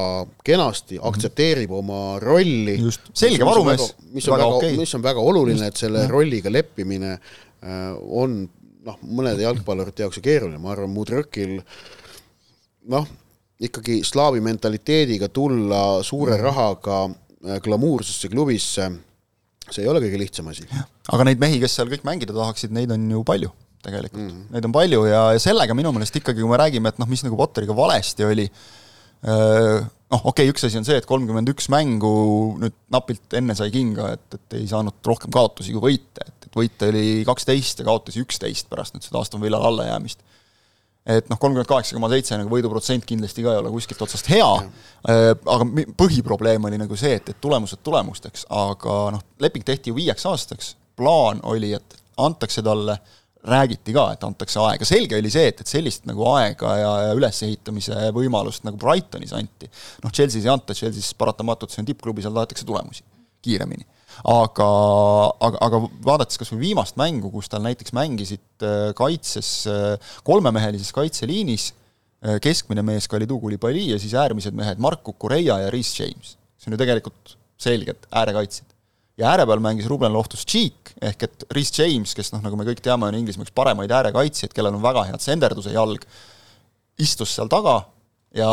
kenasti, 0.47 0.97
mhm. 0.97 1.07
aktsepteerib 1.11 1.75
oma 1.79 2.03
rolli. 2.23 2.79
just, 2.89 3.11
selge 3.17 3.47
varumees, 3.47 3.93
mis 4.15 4.29
on 4.29 4.37
väga, 4.37 4.49
väga, 4.49 4.59
okay. 4.63 4.81
mis 4.81 4.97
on 4.97 5.05
väga 5.05 5.25
oluline, 5.33 5.71
et 5.71 5.81
selle 5.81 6.07
ja. 6.07 6.11
rolliga 6.13 6.53
leppimine 6.53 7.15
äh, 7.15 7.89
on 8.25 8.41
noh, 8.89 9.01
mõnede 9.05 9.45
jalgpallurite 9.45 10.07
jaoks 10.07 10.21
ju 10.21 10.25
keeruline, 10.25 10.61
ma 10.63 10.73
arvan, 10.73 10.93
Mudrõkil 10.95 11.59
noh, 12.95 13.11
ikkagi 13.61 14.01
slaavi 14.07 14.41
mentaliteediga 14.45 15.29
tulla 15.35 16.01
suure 16.07 16.39
mhm. 16.39 16.49
rahaga 16.49 17.03
äh, 17.09 17.61
glamuursesse 17.65 18.33
klubisse 18.33 18.89
see 19.75 19.85
ei 19.85 19.91
ole 19.91 20.03
kõige 20.05 20.21
lihtsam 20.21 20.49
asi. 20.53 20.67
aga 21.13 21.27
neid 21.29 21.41
mehi, 21.43 21.61
kes 21.63 21.79
seal 21.79 21.91
kõik 21.93 22.07
mängida 22.09 22.37
tahaksid, 22.37 22.75
neid 22.75 22.93
on 22.95 23.09
ju 23.11 23.25
palju 23.27 23.53
tegelikult 23.85 24.23
mm, 24.23 24.31
-hmm. 24.31 24.49
neid 24.55 24.67
on 24.69 24.75
palju 24.75 25.05
ja, 25.07 25.23
ja 25.37 25.43
sellega 25.43 25.77
minu 25.79 25.93
meelest 25.95 26.17
ikkagi, 26.19 26.43
kui 26.43 26.51
me 26.51 26.59
räägime, 26.61 26.91
et 26.93 26.99
noh, 26.99 27.09
mis 27.11 27.23
nagu 27.25 27.39
Potteriga 27.39 27.77
valesti 27.77 28.27
oli, 28.27 28.49
noh, 29.23 30.25
okei 30.25 30.49
okay,, 30.49 30.53
üks 30.53 30.67
asi 30.67 30.81
on 30.81 30.87
see, 30.89 30.99
et 30.99 31.07
kolmkümmend 31.09 31.53
üks 31.53 31.71
mängu 31.73 32.13
nüüd 32.63 32.77
napilt 32.95 33.39
enne 33.39 33.57
sai 33.59 33.71
kinga, 33.75 34.13
et, 34.17 34.27
et 34.35 34.59
ei 34.61 34.67
saanud 34.71 34.99
rohkem 35.07 35.33
kaotusi 35.35 35.75
kui 35.77 35.93
võite, 35.93 36.27
et, 36.27 36.49
et 36.49 36.59
võite 36.59 36.91
oli 36.91 37.07
kaksteist 37.29 37.83
ja 37.83 37.89
kaotusi 37.89 38.23
üksteist 38.25 38.71
pärast 38.71 38.97
nüüd 38.97 39.07
seda 39.07 39.23
Aston 39.23 39.43
Villale 39.45 39.71
allajäämist 39.71 40.25
et 41.09 41.31
noh, 41.31 41.39
kolmkümmend 41.41 41.69
kaheksa 41.69 41.97
koma 41.97 42.11
seitse 42.13 42.37
nagu 42.37 42.53
võiduprotsent 42.53 43.07
kindlasti 43.09 43.45
ka 43.45 43.55
ei 43.55 43.63
ole 43.63 43.73
kuskilt 43.73 44.03
otsast 44.05 44.29
hea, 44.33 44.49
äh, 45.09 45.31
aga 45.33 45.69
põhiprobleem 45.99 46.69
oli 46.69 46.81
nagu 46.81 46.99
see, 47.01 47.15
et, 47.17 47.33
et 47.33 47.41
tulemused 47.41 47.81
tulemusteks, 47.87 48.45
aga 48.53 48.99
noh, 49.17 49.25
leping 49.43 49.65
tehti 49.67 49.93
ju 49.93 49.99
viieks 49.99 50.29
aastaks, 50.29 50.75
plaan 50.99 51.41
oli, 51.49 51.73
et 51.79 51.99
antakse 52.21 52.65
talle, 52.67 52.99
räägiti 53.49 53.95
ka, 53.95 54.09
et 54.13 54.25
antakse 54.27 54.59
aega, 54.61 54.85
selge 54.85 55.17
oli 55.17 55.31
see, 55.33 55.47
et, 55.49 55.61
et 55.63 55.71
sellist 55.71 56.09
nagu 56.11 56.27
aega 56.35 56.73
ja, 56.77 56.89
ja 57.07 57.13
ülesehitamise 57.17 58.11
võimalust 58.13 58.67
nagu 58.67 58.77
Brightonis 58.83 59.33
anti. 59.33 59.71
noh, 60.03 60.13
Chelsea's 60.13 60.45
ei 60.45 60.53
anta, 60.53 60.75
Chelsea's 60.77 61.15
paratamatult 61.17 61.73
see 61.73 61.85
on 61.85 61.89
tippklubi, 61.89 62.25
seal 62.25 62.35
tahetakse 62.35 62.67
tulemusi 62.69 63.07
kiiremini 63.47 63.87
aga, 64.27 64.69
aga, 65.49 65.61
aga 65.67 65.81
vaadates 66.05 66.41
kas 66.41 66.53
või 66.53 66.69
viimast 66.69 66.99
mängu, 67.01 67.31
kus 67.33 67.51
tal 67.51 67.63
näiteks 67.65 67.95
mängisid 67.97 68.67
äh, 68.67 68.91
kaitses, 68.99 69.51
äh, 69.71 70.15
kolmemehelises 70.27 70.91
kaitseliinis, 70.97 71.71
äh, 72.25 72.39
keskmine 72.45 72.85
mees 72.87 73.09
Kalidou 73.11 73.41
Koulibaly 73.43 73.89
ja 73.93 74.01
siis 74.01 74.17
äärmised 74.19 74.57
mehed 74.59 74.83
Mark 74.83 75.05
Kukureia 75.07 75.61
ja 75.65 75.71
Reece 75.75 76.03
James. 76.03 76.37
see 76.59 76.73
on 76.73 76.75
ju 76.75 76.81
tegelikult 76.81 77.37
selgelt 77.59 78.09
äärekaitsjad. 78.11 78.67
ja 79.19 79.31
ääre 79.33 79.47
peal 79.47 79.63
mängis 79.63 79.87
Ruben 79.91 80.13
Loftus-Cheek, 80.15 80.95
ehk 81.03 81.23
et 81.23 81.45
Reece 81.55 81.83
James, 81.83 82.15
kes 82.15 82.33
noh, 82.33 82.43
nagu 82.43 82.57
me 82.57 82.67
kõik 82.67 82.83
teame, 82.83 83.07
on 83.07 83.15
Inglismaa 83.19 83.47
üks 83.47 83.55
paremaid 83.55 83.91
äärekaitsjaid, 83.91 84.55
kellel 84.55 84.75
on 84.79 84.83
väga 84.83 85.09
head 85.09 85.23
senderduse 85.23 85.75
jalg, 85.75 86.05
istus 86.99 87.35
seal 87.35 87.51
taga 87.51 87.81
ja 88.35 88.51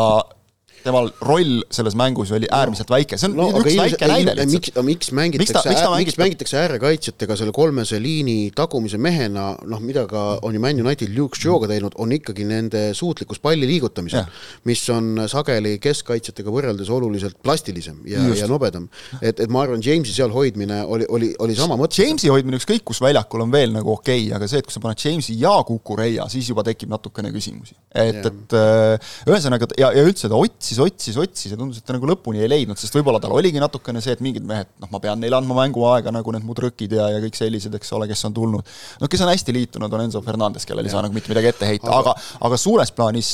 temal 0.86 1.10
roll 1.26 1.60
selles 1.74 1.96
mängus 1.98 2.32
oli 2.36 2.48
äärmiselt 2.52 2.90
väike, 2.92 3.18
see 3.20 3.30
on 3.30 3.36
no, 3.38 3.48
üks 3.60 3.76
väike 3.78 4.08
näide 4.10 4.34
lihtsalt. 4.38 4.80
miks, 4.86 5.10
miks 5.10 5.12
mängitakse, 5.16 5.74
miks 5.96 6.18
mängitakse 6.20 6.60
äärekaitsjatega 6.62 7.38
selle 7.40 7.54
kolmese 7.56 8.00
liini 8.02 8.50
tagumise 8.56 9.00
mehena, 9.02 9.48
noh, 9.68 9.82
mida 9.84 10.06
ka 10.10 10.24
on 10.46 10.56
ju 10.56 10.62
Man 10.62 10.80
United 10.82 11.12
Luke 11.16 11.38
Shaw'ga 11.38 11.70
teinud, 11.70 11.96
on 12.02 12.14
ikkagi 12.16 12.46
nende 12.48 12.88
suutlikkus 12.96 13.42
palli 13.42 13.68
liigutamisel, 13.68 14.26
mis 14.68 14.84
on 14.94 15.26
sageli 15.30 15.76
keskkaitsjatega 15.82 16.52
võrreldes 16.52 16.90
oluliselt 16.92 17.38
plastilisem 17.44 18.00
ja, 18.08 18.22
ja 18.36 18.48
nobedam. 18.50 18.88
et, 19.20 19.40
et 19.40 19.50
ma 19.52 19.64
arvan, 19.66 19.82
Jamesi 19.84 20.14
seal 20.16 20.32
hoidmine 20.34 20.82
oli, 20.84 21.06
oli, 21.12 21.32
oli 21.42 21.56
sama 21.58 21.78
mõte. 21.78 22.00
Jamesi 22.02 22.30
hoidmine 22.32 22.60
ükskõik 22.60 22.84
kus 22.86 23.00
väljakul 23.02 23.44
on 23.44 23.52
veel 23.52 23.74
nagu 23.74 23.92
okei 23.96 24.26
okay,, 24.26 24.36
aga 24.36 24.48
see, 24.50 24.62
et 24.62 24.68
kui 24.68 24.74
sa 24.74 24.82
paned 24.82 25.02
Jamesi 25.02 25.36
ja 25.40 25.54
Kukureia, 25.66 26.28
siis 26.32 26.48
juba 26.50 26.64
tekib 26.66 26.92
natukene 26.92 27.32
küsimusi. 27.34 27.76
et, 27.96 28.22
et 28.26 28.56
äh, 28.56 29.12
ühesõnaga 29.28 29.68
ja, 29.80 29.90
ja 29.96 30.04
üldse 30.06 30.30
ta 30.30 30.38
otsis 30.38 30.75
otsis, 30.82 31.16
otsis, 31.16 31.16
otsis 31.20 31.52
ja 31.52 31.58
tundus, 31.58 31.80
et 31.80 31.86
ta 31.86 31.94
nagu 31.96 32.08
lõpuni 32.08 32.42
ei 32.42 32.50
leidnud, 32.50 32.78
sest 32.80 32.94
võib-olla 32.96 33.20
tal 33.22 33.34
oligi 33.36 33.60
natukene 33.62 34.00
see, 34.04 34.14
et 34.16 34.22
mingid 34.24 34.46
mehed, 34.46 34.68
noh, 34.82 34.90
ma 34.92 35.00
pean 35.02 35.20
neile 35.22 35.38
andma 35.38 35.56
mänguaega, 35.58 36.12
nagu 36.14 36.34
need 36.34 36.46
Mudrõkid 36.46 36.94
ja, 36.96 37.08
ja 37.14 37.20
kõik 37.24 37.38
sellised, 37.38 37.74
eks 37.78 37.92
ole, 37.96 38.08
kes 38.10 38.24
on 38.28 38.36
tulnud. 38.36 38.72
no 39.02 39.10
kes 39.10 39.24
on 39.24 39.32
hästi 39.32 39.54
liitunud, 39.56 39.92
on 39.92 40.04
Enzo 40.06 40.22
Fernandes, 40.24 40.66
kellel 40.68 40.88
ei 40.88 40.94
saa 40.94 41.04
nagu 41.04 41.16
mitte 41.16 41.32
midagi 41.32 41.50
ette 41.52 41.68
heita, 41.68 41.92
aga, 41.92 42.14
aga 42.48 42.60
suures 42.60 42.92
plaanis 42.96 43.32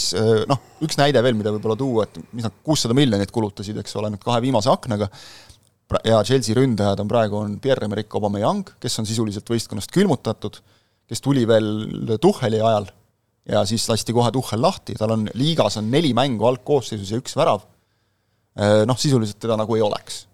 noh, 0.50 0.62
üks 0.84 0.98
näide 1.00 1.22
veel, 1.24 1.38
mida 1.38 1.54
võib-olla 1.54 1.78
tuua, 1.78 2.08
et 2.08 2.20
mis 2.32 2.46
nad 2.46 2.56
kuussada 2.66 2.96
miljonit 2.96 3.34
kulutasid, 3.34 3.78
eks 3.82 3.98
ole, 4.00 4.12
nüüd 4.14 4.24
kahe 4.24 4.40
viimase 4.44 4.72
aknaga, 4.72 5.10
ja 6.06 6.22
Chelsea 6.24 6.56
ründajad 6.56 7.02
on 7.02 7.10
praegu, 7.10 7.42
on 7.42 7.58
Pierre-Emerick 7.62 8.14
Aubameyang, 8.16 8.74
kes 8.80 8.98
on 9.02 9.08
sisuliselt 9.08 9.48
võistkonnast 9.52 9.92
külmutatud, 9.92 10.58
kes 11.10 11.20
tuli 11.20 11.44
veel 11.48 12.16
Tuhheli 12.22 12.62
ajal 12.62 12.88
ja 13.48 13.64
siis 13.66 13.88
lasti 13.90 14.14
kohe 14.14 14.30
Tuhhel 14.34 14.62
lahti, 14.62 14.94
tal 14.98 15.16
on 15.16 15.26
liigas 15.34 15.78
on 15.80 15.90
neli 15.90 16.12
mängu 16.14 16.46
algkoosseisus 16.50 17.10
ja 17.10 17.20
üks 17.20 17.36
värav, 17.38 17.64
noh, 18.86 18.98
sisuliselt 18.98 19.40
teda 19.42 19.56
nagu 19.58 19.76
ei 19.76 19.82
oleks. 19.82 20.26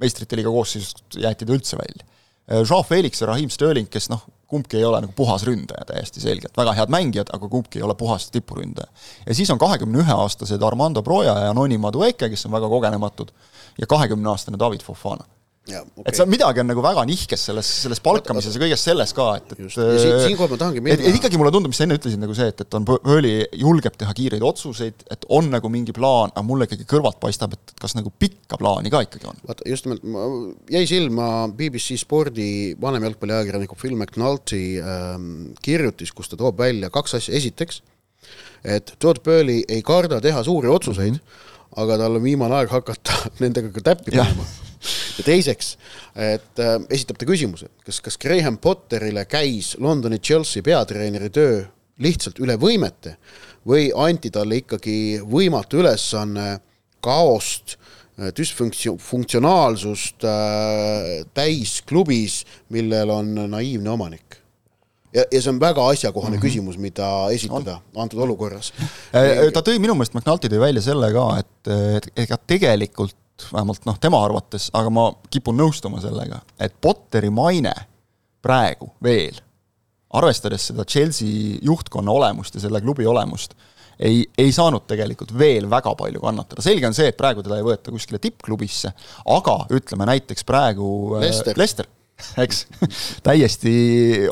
Meistrite 0.00 0.38
liiga 0.38 0.52
koosseisust 0.52 1.18
jäeti 1.20 1.46
ta 1.46 1.54
üldse 1.54 1.78
välja. 1.80 2.04
Joao 2.62 2.82
Felix 2.82 3.20
ja 3.20 3.28
Raheem 3.28 3.50
Sterling, 3.52 3.88
kes 3.92 4.08
noh, 4.12 4.22
kumbki 4.48 4.78
ei 4.80 4.84
ole 4.88 5.02
nagu 5.04 5.12
puhas 5.16 5.44
ründaja 5.44 5.84
täiesti 5.90 6.22
selgelt, 6.24 6.54
väga 6.56 6.72
head 6.78 6.92
mängijad, 6.92 7.28
aga 7.36 7.48
kumbki 7.52 7.82
ei 7.82 7.84
ole 7.84 7.96
puhas 7.98 8.30
tipuründaja. 8.32 8.88
ja 9.26 9.34
siis 9.36 9.50
on 9.52 9.60
kahekümne 9.60 10.00
ühe 10.00 10.14
aastased 10.14 10.62
Armando 10.64 11.02
Broja 11.04 11.34
ja 11.44 11.52
Noni 11.52 11.78
Madueke, 11.78 12.30
kes 12.32 12.46
on 12.48 12.56
väga 12.56 12.68
kogenematud, 12.72 13.34
ja 13.78 13.86
kahekümne 13.86 14.32
aastane 14.32 14.58
David 14.58 14.80
Fofana 14.86 15.28
Okay. 15.68 16.04
et 16.08 16.16
seal 16.16 16.28
midagi 16.30 16.62
on 16.62 16.68
nagu 16.70 16.82
väga 16.84 17.02
nihkes 17.08 17.42
selles, 17.50 17.68
selles 17.84 18.00
palkamises 18.04 18.54
ja 18.56 18.60
kõiges 18.62 18.84
selles 18.86 19.12
ka, 19.16 19.26
et, 19.36 19.50
et 19.52 19.74
siinkohal 19.74 20.52
ma 20.54 20.58
tahangi 20.60 20.82
minna 20.84 20.96
et 20.96 21.18
ikkagi 21.18 21.40
mulle 21.40 21.52
tundub, 21.52 21.72
mis 21.72 21.80
sa 21.80 21.84
enne 21.84 21.98
ütlesid, 21.98 22.20
nagu 22.22 22.36
see, 22.36 22.48
et, 22.52 22.62
et 22.64 22.76
on, 22.78 22.86
Pearli 22.88 23.32
julgeb 23.60 23.98
teha 24.00 24.14
kiireid 24.16 24.44
otsuseid, 24.48 25.04
et 25.12 25.26
on 25.34 25.50
nagu 25.52 25.70
mingi 25.72 25.92
plaan, 25.96 26.32
aga 26.32 26.44
mulle 26.46 26.68
ikkagi 26.68 26.86
kõrvalt 26.88 27.18
paistab, 27.20 27.56
et 27.58 27.74
kas 27.80 27.96
nagu 27.98 28.12
pikka 28.24 28.56
plaani 28.60 28.92
ka 28.92 29.02
ikkagi 29.04 29.28
on. 29.28 29.42
vaata, 29.48 29.66
just 29.68 29.88
nimelt, 29.88 30.06
jäi 30.72 30.84
silma 30.88 31.28
BBC 31.58 31.98
spordi 32.00 32.48
vanem 32.80 33.04
jalgpalliajakirjaniku 33.08 33.76
Phil 33.80 33.96
McNulty 33.98 34.62
ähm, 34.80 35.28
kirjutis, 35.64 36.14
kus 36.16 36.32
ta 36.32 36.40
toob 36.40 36.60
välja 36.62 36.92
kaks 36.94 37.18
asja, 37.20 37.36
esiteks, 37.36 37.82
et 38.64 38.94
Todd 39.02 39.20
Pearli 39.24 39.60
ei 39.68 39.84
karda 39.86 40.22
teha 40.24 40.40
suuri 40.46 40.72
otsuseid 40.72 41.12
mm, 41.12 41.20
-hmm. 41.20 41.76
aga 41.82 42.00
tal 42.00 42.16
on 42.16 42.24
viimane 42.24 42.56
aeg 42.62 42.72
hakata 42.72 43.20
nendega 43.42 43.74
ka 43.74 43.84
täppi 43.92 44.16
panema 44.16 44.48
ja 45.18 45.24
teiseks, 45.26 45.74
et 46.14 46.62
äh, 46.62 46.76
esitab 46.90 47.18
ta 47.20 47.28
küsimuse, 47.28 47.70
kas, 47.86 48.00
kas 48.04 48.18
Graham 48.20 48.58
Potterile 48.62 49.24
käis 49.30 49.74
Londoni 49.80 50.18
Chelsea 50.18 50.62
peatreeneri 50.64 51.30
töö 51.34 51.62
lihtsalt 52.02 52.38
üle 52.42 52.58
võimete 52.60 53.16
või 53.68 53.90
anti 53.96 54.30
talle 54.34 54.60
ikkagi 54.62 55.20
võimatu 55.26 55.82
ülesanne 55.82 56.48
kaost, 57.04 57.76
äh, 58.18 58.32
düsfunktsionaalsust 58.34 60.26
äh, 60.26 61.24
täis 61.34 61.80
klubis, 61.86 62.44
millel 62.74 63.10
on 63.14 63.34
naiivne 63.50 63.90
omanik 63.94 64.38
ja, 65.14 65.24
ja 65.32 65.40
see 65.42 65.52
on 65.52 65.60
väga 65.60 65.86
asjakohane 65.92 66.36
mm 66.36 66.38
-hmm. 66.38 66.46
küsimus, 66.46 66.78
mida 66.78 67.08
esitada 67.32 67.80
on. 67.94 68.02
antud 68.02 68.20
olukorras. 68.20 68.72
Äh, 69.14 69.52
ta 69.52 69.60
tõi 69.60 69.78
minu 69.78 69.94
meelest, 69.94 70.14
McNulty 70.14 70.50
tõi 70.52 70.60
välja 70.60 70.82
selle 70.82 71.12
ka, 71.12 71.28
et, 71.38 71.72
et 71.96 72.10
ega 72.26 72.38
tegelikult 72.46 73.16
vähemalt 73.52 73.86
noh, 73.88 73.98
tema 74.00 74.20
arvates, 74.24 74.68
aga 74.76 74.90
ma 74.92 75.08
kipun 75.30 75.58
nõustuma 75.58 76.02
sellega, 76.02 76.40
et 76.60 76.74
Potteri 76.80 77.30
maine 77.30 77.74
praegu 78.44 78.92
veel, 79.04 79.38
arvestades 80.18 80.70
seda 80.70 80.86
Chelsea 80.88 81.58
juhtkonna 81.64 82.14
olemust 82.14 82.56
ja 82.56 82.62
selle 82.64 82.80
klubi 82.84 83.06
olemust, 83.06 83.54
ei, 83.98 84.22
ei 84.38 84.52
saanud 84.54 84.86
tegelikult 84.88 85.34
veel 85.38 85.66
väga 85.70 85.94
palju 85.98 86.22
kannatada, 86.22 86.62
selge 86.64 86.86
on 86.86 86.96
see, 86.96 87.10
et 87.10 87.18
praegu 87.18 87.42
teda 87.44 87.58
ei 87.58 87.66
võeta 87.66 87.92
kuskile 87.94 88.20
tippklubisse, 88.22 88.94
aga 89.34 89.60
ütleme 89.74 90.06
näiteks 90.12 90.46
praegu 90.48 90.90
äh, 91.18 91.26
Lester, 91.26 91.58
Lester 91.58 91.90
eks 92.42 92.64
täiesti 93.26 93.72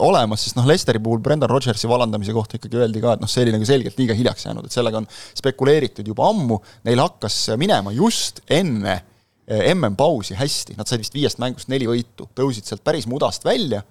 olemas, 0.02 0.44
sest 0.44 0.58
noh, 0.58 0.66
Lesteri 0.68 1.00
puhul 1.02 1.22
Brendan 1.24 1.50
Rodgersi 1.50 1.88
vallandamise 1.90 2.34
kohta 2.36 2.58
ikkagi 2.58 2.80
öeldi 2.80 3.02
ka, 3.02 3.16
et 3.16 3.22
noh, 3.22 3.30
see 3.30 3.44
oli 3.46 3.54
nagu 3.54 3.68
selgelt 3.68 3.98
liiga 4.00 4.16
hiljaks 4.18 4.46
jäänud, 4.48 4.66
et 4.66 4.74
sellega 4.74 5.02
on 5.02 5.08
spekuleeritud 5.38 6.06
juba 6.06 6.30
ammu, 6.32 6.58
neil 6.86 7.02
hakkas 7.04 7.38
minema 7.60 7.94
just 7.96 8.42
enne 8.52 8.94
eh, 8.96 9.68
MM-pausi 9.74 10.38
hästi, 10.38 10.76
nad 10.78 10.90
said 10.90 11.04
vist 11.04 11.16
viiest 11.16 11.42
mängust 11.42 11.70
neli 11.72 11.88
võitu, 11.90 12.28
tõusid 12.36 12.66
sealt 12.66 12.84
päris 12.86 13.08
mudast 13.10 13.46
välja 13.46 13.82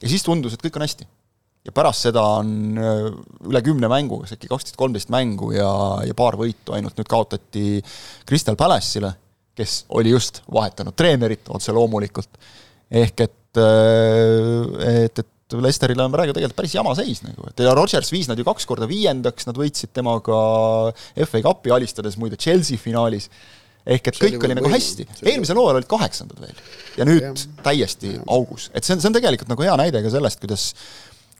ja 0.00 0.12
siis 0.12 0.24
tundus, 0.26 0.54
et 0.54 0.62
kõik 0.64 0.78
on 0.78 0.86
hästi. 0.86 1.08
ja 1.66 1.74
pärast 1.76 2.06
seda 2.06 2.22
on 2.40 2.78
eh, 2.78 3.08
üle 3.50 3.64
kümne 3.66 3.90
mängu, 3.92 4.22
kas 4.22 4.36
äkki 4.36 4.48
kaksteist, 4.52 4.78
kolmteist 4.80 5.10
mängu 5.12 5.50
ja, 5.56 5.72
ja 6.06 6.14
paar 6.16 6.38
võitu 6.40 6.76
ainult 6.76 6.96
nüüd 6.96 7.10
kaotati 7.10 7.82
Crystal 8.28 8.56
Palace'ile, 8.56 9.12
kes 9.58 9.84
oli 9.98 10.14
just 10.14 10.40
vahetanud 10.48 10.94
treenerit 10.96 11.50
otse 11.52 11.74
loomulikult, 11.74 12.38
ehk 12.90 13.26
et 13.26 13.36
Äh, 13.58 15.04
et, 15.04 15.22
et 15.22 15.56
Lesteril 15.58 15.98
on 15.98 16.12
praegu 16.14 16.34
tegelikult 16.34 16.60
päris 16.60 16.74
jama 16.76 16.92
seis 16.94 17.24
nagu, 17.24 17.48
et 17.50 17.62
ja 17.64 17.72
Rodgers 17.74 18.12
viis 18.14 18.28
nad 18.30 18.38
ju 18.38 18.46
kaks 18.46 18.68
korda 18.70 18.86
viiendaks, 18.90 19.48
nad 19.48 19.58
võitsid 19.58 19.90
temaga 19.96 20.36
FA 21.26 21.40
Cupi, 21.42 21.72
alistades 21.74 22.14
muide 22.20 22.38
Chelsea 22.38 22.78
finaalis, 22.78 23.26
ehk 23.82 24.12
et 24.12 24.14
see 24.14 24.28
kõik 24.28 24.44
oli, 24.44 24.52
oli 24.52 24.58
nagu 24.60 24.70
hästi, 24.70 25.08
eelmisel 25.24 25.58
hooajal 25.58 25.80
olid 25.80 25.90
kaheksandad 25.90 26.44
veel. 26.44 26.62
ja 27.00 27.08
nüüd 27.08 27.26
ja. 27.26 27.32
täiesti 27.66 28.14
ja. 28.14 28.22
augus, 28.30 28.68
et 28.70 28.86
see 28.86 28.94
on, 28.94 29.02
see 29.02 29.10
on 29.10 29.18
tegelikult 29.18 29.50
nagu 29.50 29.66
hea 29.66 29.74
näide 29.80 30.04
ka 30.04 30.14
sellest, 30.14 30.38
kuidas 30.44 30.68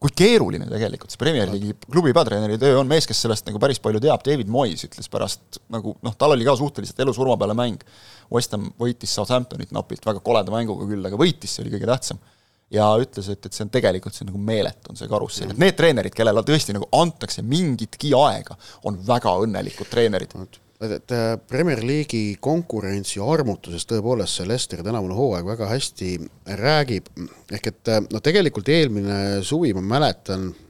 kui 0.00 0.12
keeruline 0.16 0.64
tegelikult 0.64 1.12
see 1.12 1.20
Premier 1.20 1.50
League'i 1.50 1.74
klubi 1.92 2.14
peatreeneri 2.16 2.56
töö 2.60 2.78
on, 2.80 2.88
mees, 2.88 3.04
kes 3.08 3.18
sellest 3.26 3.48
nagu 3.50 3.60
päris 3.60 3.80
palju 3.84 4.00
teab, 4.00 4.22
David 4.24 4.48
Moyes 4.52 4.86
ütles 4.86 5.10
pärast 5.12 5.60
nagu 5.72 5.92
noh, 6.00 6.14
tal 6.16 6.32
oli 6.32 6.46
ka 6.46 6.54
suhteliselt 6.56 7.02
elu-surma 7.04 7.36
peale 7.40 7.56
mäng. 7.58 7.84
West 8.32 8.54
Ham 8.56 8.70
võitis 8.80 9.12
Southamptonit 9.12 9.74
napilt, 9.76 10.06
väga 10.06 10.22
koleda 10.24 10.54
mänguga 10.54 10.88
küll, 10.88 11.04
aga 11.04 11.18
võitis, 11.20 11.52
see 11.52 11.66
oli 11.66 11.74
kõige 11.74 11.90
tähtsam. 11.90 12.22
ja 12.70 12.86
ütles, 13.02 13.26
et, 13.32 13.44
et 13.44 13.52
see 13.52 13.64
on 13.66 13.72
tegelikult, 13.74 14.14
see 14.14 14.22
on 14.24 14.30
nagu 14.30 14.40
meeletu, 14.46 14.92
on 14.92 14.96
see 14.96 15.10
karussell, 15.10 15.50
et 15.50 15.58
need 15.58 15.74
treenerid, 15.76 16.14
kellele 16.14 16.44
tõesti 16.46 16.76
nagu 16.76 16.86
antakse 16.94 17.42
mingitki 17.42 18.12
aega, 18.14 18.54
on 18.86 19.00
väga 19.08 19.32
õnnelikud 19.42 19.90
treenerid 19.90 20.36
et 20.80 21.12
Premier 21.48 21.82
League'i 21.84 22.38
konkurentsi 22.40 23.20
armutusest 23.20 23.90
tõepoolest 23.90 24.38
see 24.38 24.48
Lesteri 24.48 24.86
tänavune 24.86 25.16
hooaeg 25.18 25.44
väga 25.44 25.68
hästi 25.68 26.14
räägib, 26.60 27.10
ehk 27.52 27.70
et 27.72 27.92
noh, 28.08 28.22
tegelikult 28.24 28.68
eelmine 28.72 29.20
suvi 29.44 29.74
ma 29.76 29.84
mäletan 29.84 30.48
Äh, 30.48 30.69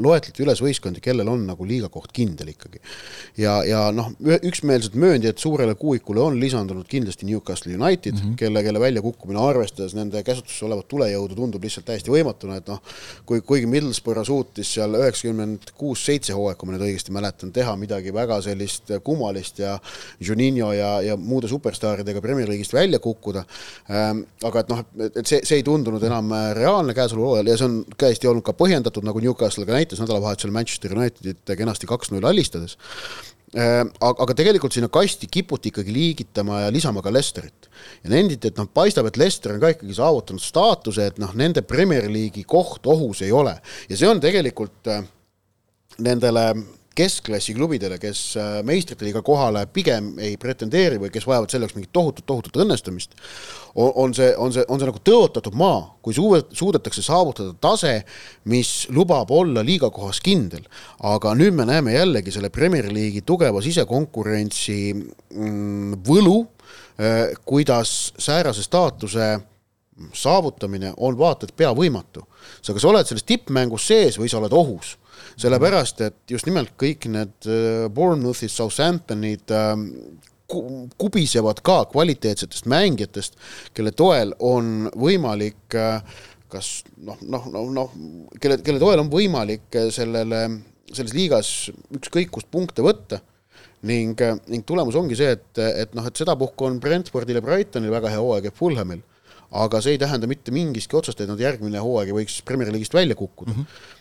loetleti 0.00 0.44
üles 0.44 0.60
võistkondi, 0.62 1.02
kellel 1.04 1.28
on 1.28 1.44
nagu 1.48 1.66
liigakoht 1.66 2.12
kindel 2.16 2.52
ikkagi. 2.52 2.80
ja, 3.40 3.60
ja 3.66 3.82
noh, 3.94 4.10
üksmeelselt 4.20 4.96
mööndi, 5.00 5.30
et 5.30 5.38
suurele 5.38 5.74
kuuikule 5.78 6.20
on 6.20 6.38
lisandunud 6.40 6.88
kindlasti 6.88 7.26
Newcastle 7.26 7.74
United 7.74 8.14
mm, 8.14 8.20
-hmm. 8.20 8.36
kelle, 8.36 8.62
kelle 8.62 8.80
väljakukkumine, 8.80 9.40
arvestades 9.40 9.94
nende 9.94 10.22
käsutuses 10.22 10.62
olevat 10.62 10.88
tulejõudu, 10.88 11.34
tundub 11.34 11.64
lihtsalt 11.64 11.86
täiesti 11.86 12.10
võimatuna, 12.10 12.56
et 12.60 12.68
noh, 12.68 12.82
kui, 13.26 13.40
kuigi 13.40 13.66
Middlesbrough 13.66 14.26
suutis 14.26 14.74
seal 14.74 14.94
üheksakümmend 14.98 15.72
kuus, 15.74 16.04
seitse 16.06 16.32
hooaega, 16.36 16.58
kui 16.58 16.68
ma 16.68 16.76
nüüd 16.76 16.86
õigesti 16.88 17.14
mäletan, 17.14 17.52
teha 17.52 17.76
midagi 17.76 18.14
väga 18.14 18.40
sellist 18.44 18.92
kummalist 19.04 19.58
ja 19.58 19.78
Juninho 20.20 20.72
ja, 20.72 21.00
ja 21.02 21.16
muude 21.16 21.48
superstaaridega 21.48 22.20
Premier 22.20 22.48
League'ist 22.48 22.72
välja 22.72 22.98
kukkuda 22.98 23.44
ähm,, 23.90 24.24
aga 24.44 24.60
et 24.60 24.68
noh, 24.72 24.84
et 25.10 25.26
see, 25.26 25.40
see 25.44 25.60
ei 25.60 25.66
tundunud 25.66 26.02
enam 26.06 26.32
reaalne 26.56 26.94
käesoleval 26.94 27.30
hooajal 27.30 27.50
ja 27.50 27.56
see 27.58 27.68
on 27.68 27.78
täiesti 27.98 28.30
olnud 28.30 28.44
ka 28.46 28.54
põhjendatud, 28.56 29.04
nagu 29.06 29.20
Newcastle 29.20 29.49
Newcastle 29.50 29.66
ka 29.66 29.74
näitas 29.74 30.00
nädalavahetusel 30.00 30.52
Manchester 30.54 30.94
Unitedit 30.94 31.42
kenasti 31.58 31.86
kaks-null 31.86 32.24
allistades. 32.24 32.76
Äh, 33.56 33.82
aga, 34.00 34.22
aga 34.22 34.34
tegelikult 34.38 34.72
sinna 34.76 34.88
kasti 34.88 35.26
kiputi 35.26 35.72
ikkagi 35.72 35.92
liigitama 35.92 36.60
ja 36.66 36.72
lisama 36.72 37.02
ka 37.02 37.10
Lesterit. 37.12 37.68
ja 38.04 38.10
nenditi, 38.10 38.48
et 38.48 38.58
noh, 38.58 38.68
paistab, 38.70 39.06
et 39.06 39.16
Lester 39.16 39.54
on 39.54 39.60
ka 39.60 39.72
ikkagi 39.74 39.94
saavutanud 39.96 40.42
staatuse, 40.42 41.06
et 41.10 41.18
noh, 41.18 41.32
nende 41.34 41.62
Premier 41.62 42.06
League'i 42.06 42.44
koht 42.46 42.86
ohus 42.86 43.22
ei 43.22 43.32
ole 43.32 43.56
ja 43.88 43.96
see 43.96 44.06
on 44.06 44.20
tegelikult 44.20 44.86
äh, 44.86 45.02
nendele 45.98 46.52
keskklassi 47.00 47.54
klubidele, 47.56 47.96
kes 48.00 48.20
äh, 48.36 48.50
meistrite 48.66 49.06
liiga 49.06 49.22
kohale 49.24 49.64
pigem 49.72 50.12
ei 50.20 50.36
pretendeeri 50.40 51.00
või 51.00 51.10
kes 51.12 51.26
vajavad 51.28 51.52
selleks 51.52 51.76
mingit 51.76 51.92
tohutut, 51.96 52.26
tohutut 52.28 52.60
õnnestumist, 52.64 53.16
on 53.74 54.14
see, 54.16 54.30
on 54.36 54.52
see, 54.54 54.64
on 54.68 54.80
see 54.80 54.88
nagu 54.90 55.00
tõotatud 55.06 55.56
maa, 55.58 55.80
kui 56.04 56.16
suudet-, 56.16 56.52
suudetakse 56.56 57.04
saavutada 57.06 57.54
tase, 57.62 57.94
mis 58.50 58.72
lubab 58.94 59.30
olla 59.34 59.64
liiga 59.66 59.90
kohas 59.94 60.20
kindel. 60.24 60.66
aga 61.06 61.34
nüüd 61.38 61.56
me 61.56 61.66
näeme 61.68 61.94
jällegi 61.94 62.34
selle 62.34 62.50
Premier 62.52 62.90
League'i 62.92 63.24
tugeva 63.26 63.62
sisekonkurentsi 63.64 64.80
mm, 64.94 66.00
võlu, 66.06 66.42
äh, 67.00 67.30
kuidas 67.44 68.12
säärase 68.18 68.66
staatuse 68.66 69.36
saavutamine 70.16 70.94
on 70.96 71.18
vaata 71.18 71.46
et 71.46 71.56
pea 71.56 71.70
võimatu. 71.76 72.24
sa 72.62 72.72
kas 72.72 72.84
oled 72.84 73.06
selles 73.06 73.24
tippmängus 73.24 73.86
sees 73.86 74.18
või 74.18 74.28
sa 74.28 74.38
oled 74.40 74.52
ohus 74.52 74.96
sellepärast 75.40 76.02
et 76.06 76.18
just 76.30 76.48
nimelt 76.48 76.74
kõik 76.80 77.06
need 77.10 77.48
äh, 77.48 77.86
Bournemouthid, 77.92 78.52
Southamptonid 78.52 79.54
ähm, 79.54 79.86
kubisevad 80.98 81.60
ka 81.62 81.84
kvaliteetsetest 81.92 82.66
mängijatest, 82.70 83.38
kelle 83.76 83.92
toel 83.94 84.34
on 84.42 84.88
võimalik 84.98 85.78
äh, 85.78 86.02
kas 86.50 86.70
noh, 86.98 87.18
noh, 87.22 87.46
noh, 87.52 87.68
noh, 87.74 87.92
kelle, 88.42 88.58
kelle 88.66 88.82
toel 88.82 89.04
on 89.04 89.10
võimalik 89.12 89.78
äh, 89.78 89.90
sellele, 89.94 90.46
selles 90.90 91.14
liigas 91.16 91.52
ükskõik 91.96 92.32
kust 92.34 92.50
punkte 92.52 92.84
võtta. 92.86 93.22
Ning, 93.88 94.18
ning 94.52 94.66
tulemus 94.68 94.96
ongi 95.00 95.16
see, 95.16 95.30
et, 95.32 95.56
et 95.56 95.94
noh, 95.96 96.04
et 96.04 96.18
sedapuhku 96.20 96.66
on 96.66 96.74
Brentfordil 96.82 97.38
ja 97.38 97.40
Brightonil 97.44 97.92
väga 97.94 98.10
hea 98.12 98.20
hooaeg 98.20 98.50
ja 98.50 98.52
Fulhamil, 98.52 99.00
aga 99.56 99.80
see 99.80 99.94
ei 99.96 100.02
tähenda 100.02 100.28
mitte 100.28 100.52
mingiski 100.52 100.98
otsust, 100.98 101.22
et 101.22 101.30
nad 101.30 101.40
järgmine 101.40 101.80
hooaeg 101.80 102.10
ei 102.10 102.18
võiks 102.18 102.42
Premier 102.44 102.68
League'ist 102.68 102.92
välja 102.92 103.16
kukkuda. 103.16 103.54
Mm. 103.54 103.62
-hmm 103.62 103.96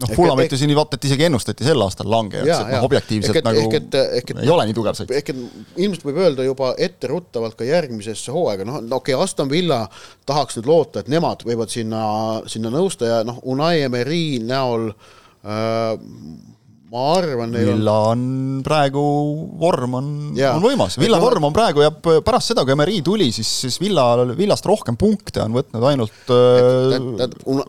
noh, 0.00 0.12
Fulhamit 0.16 0.52
ju 0.54 0.58
siin 0.60 0.72
vaata, 0.76 0.98
et 0.98 1.06
isegi 1.08 1.26
ennustati 1.28 1.66
sel 1.66 1.84
aastal 1.84 2.10
langejaks, 2.10 2.50
et 2.54 2.72
noh, 2.74 2.86
objektiivselt 2.88 3.36
ehk 3.36 3.40
et, 3.40 3.48
nagu 3.48 3.62
ehk 3.64 3.76
et, 3.78 3.98
ehk 4.20 4.32
et, 4.34 4.42
ei 4.44 4.52
ole 4.54 4.66
nii 4.68 4.76
tugev 4.76 4.98
sõit. 4.98 5.12
ehk 5.18 5.32
et 5.32 5.82
ilmselt 5.84 6.06
võib 6.08 6.20
öelda 6.24 6.46
juba 6.46 6.72
etteruttavalt 6.88 7.58
ka 7.58 7.68
järgmisesse 7.68 8.34
hooaega, 8.34 8.66
noh, 8.68 8.80
no 8.84 9.00
okei 9.00 9.16
okay,, 9.16 9.24
Aston 9.24 9.50
Villa 9.52 9.82
tahaks 10.28 10.58
nüüd 10.58 10.70
loota, 10.70 11.04
et 11.04 11.10
nemad 11.12 11.44
võivad 11.46 11.72
sinna, 11.72 12.04
sinna 12.50 12.72
nõusta 12.74 13.10
ja 13.10 13.20
noh, 13.26 13.42
Unai 13.50 13.84
Emery 13.86 14.40
näol 14.44 14.90
äh, 14.90 15.94
ma 16.90 17.02
arvan, 17.14 17.52
neil 17.54 17.68
Villa 17.70 17.94
on 18.10 18.22
praegu, 18.66 19.02
vorm 19.60 19.92
on, 20.00 20.06
on 20.34 20.62
võimas, 20.64 20.96
Villa 20.98 21.20
vorm 21.22 21.46
on 21.46 21.54
praegu 21.54 21.84
ja 21.84 21.90
pärast 21.94 22.50
seda, 22.50 22.64
kui 22.66 22.74
Emery 22.74 22.98
tuli, 23.06 23.28
siis, 23.34 23.50
siis 23.64 23.78
Villa, 23.82 24.06
Villast 24.38 24.66
rohkem 24.66 24.98
punkte 24.98 25.44
on 25.44 25.54
võtnud 25.54 25.86
ainult 25.86 26.32
äh, 26.34 26.96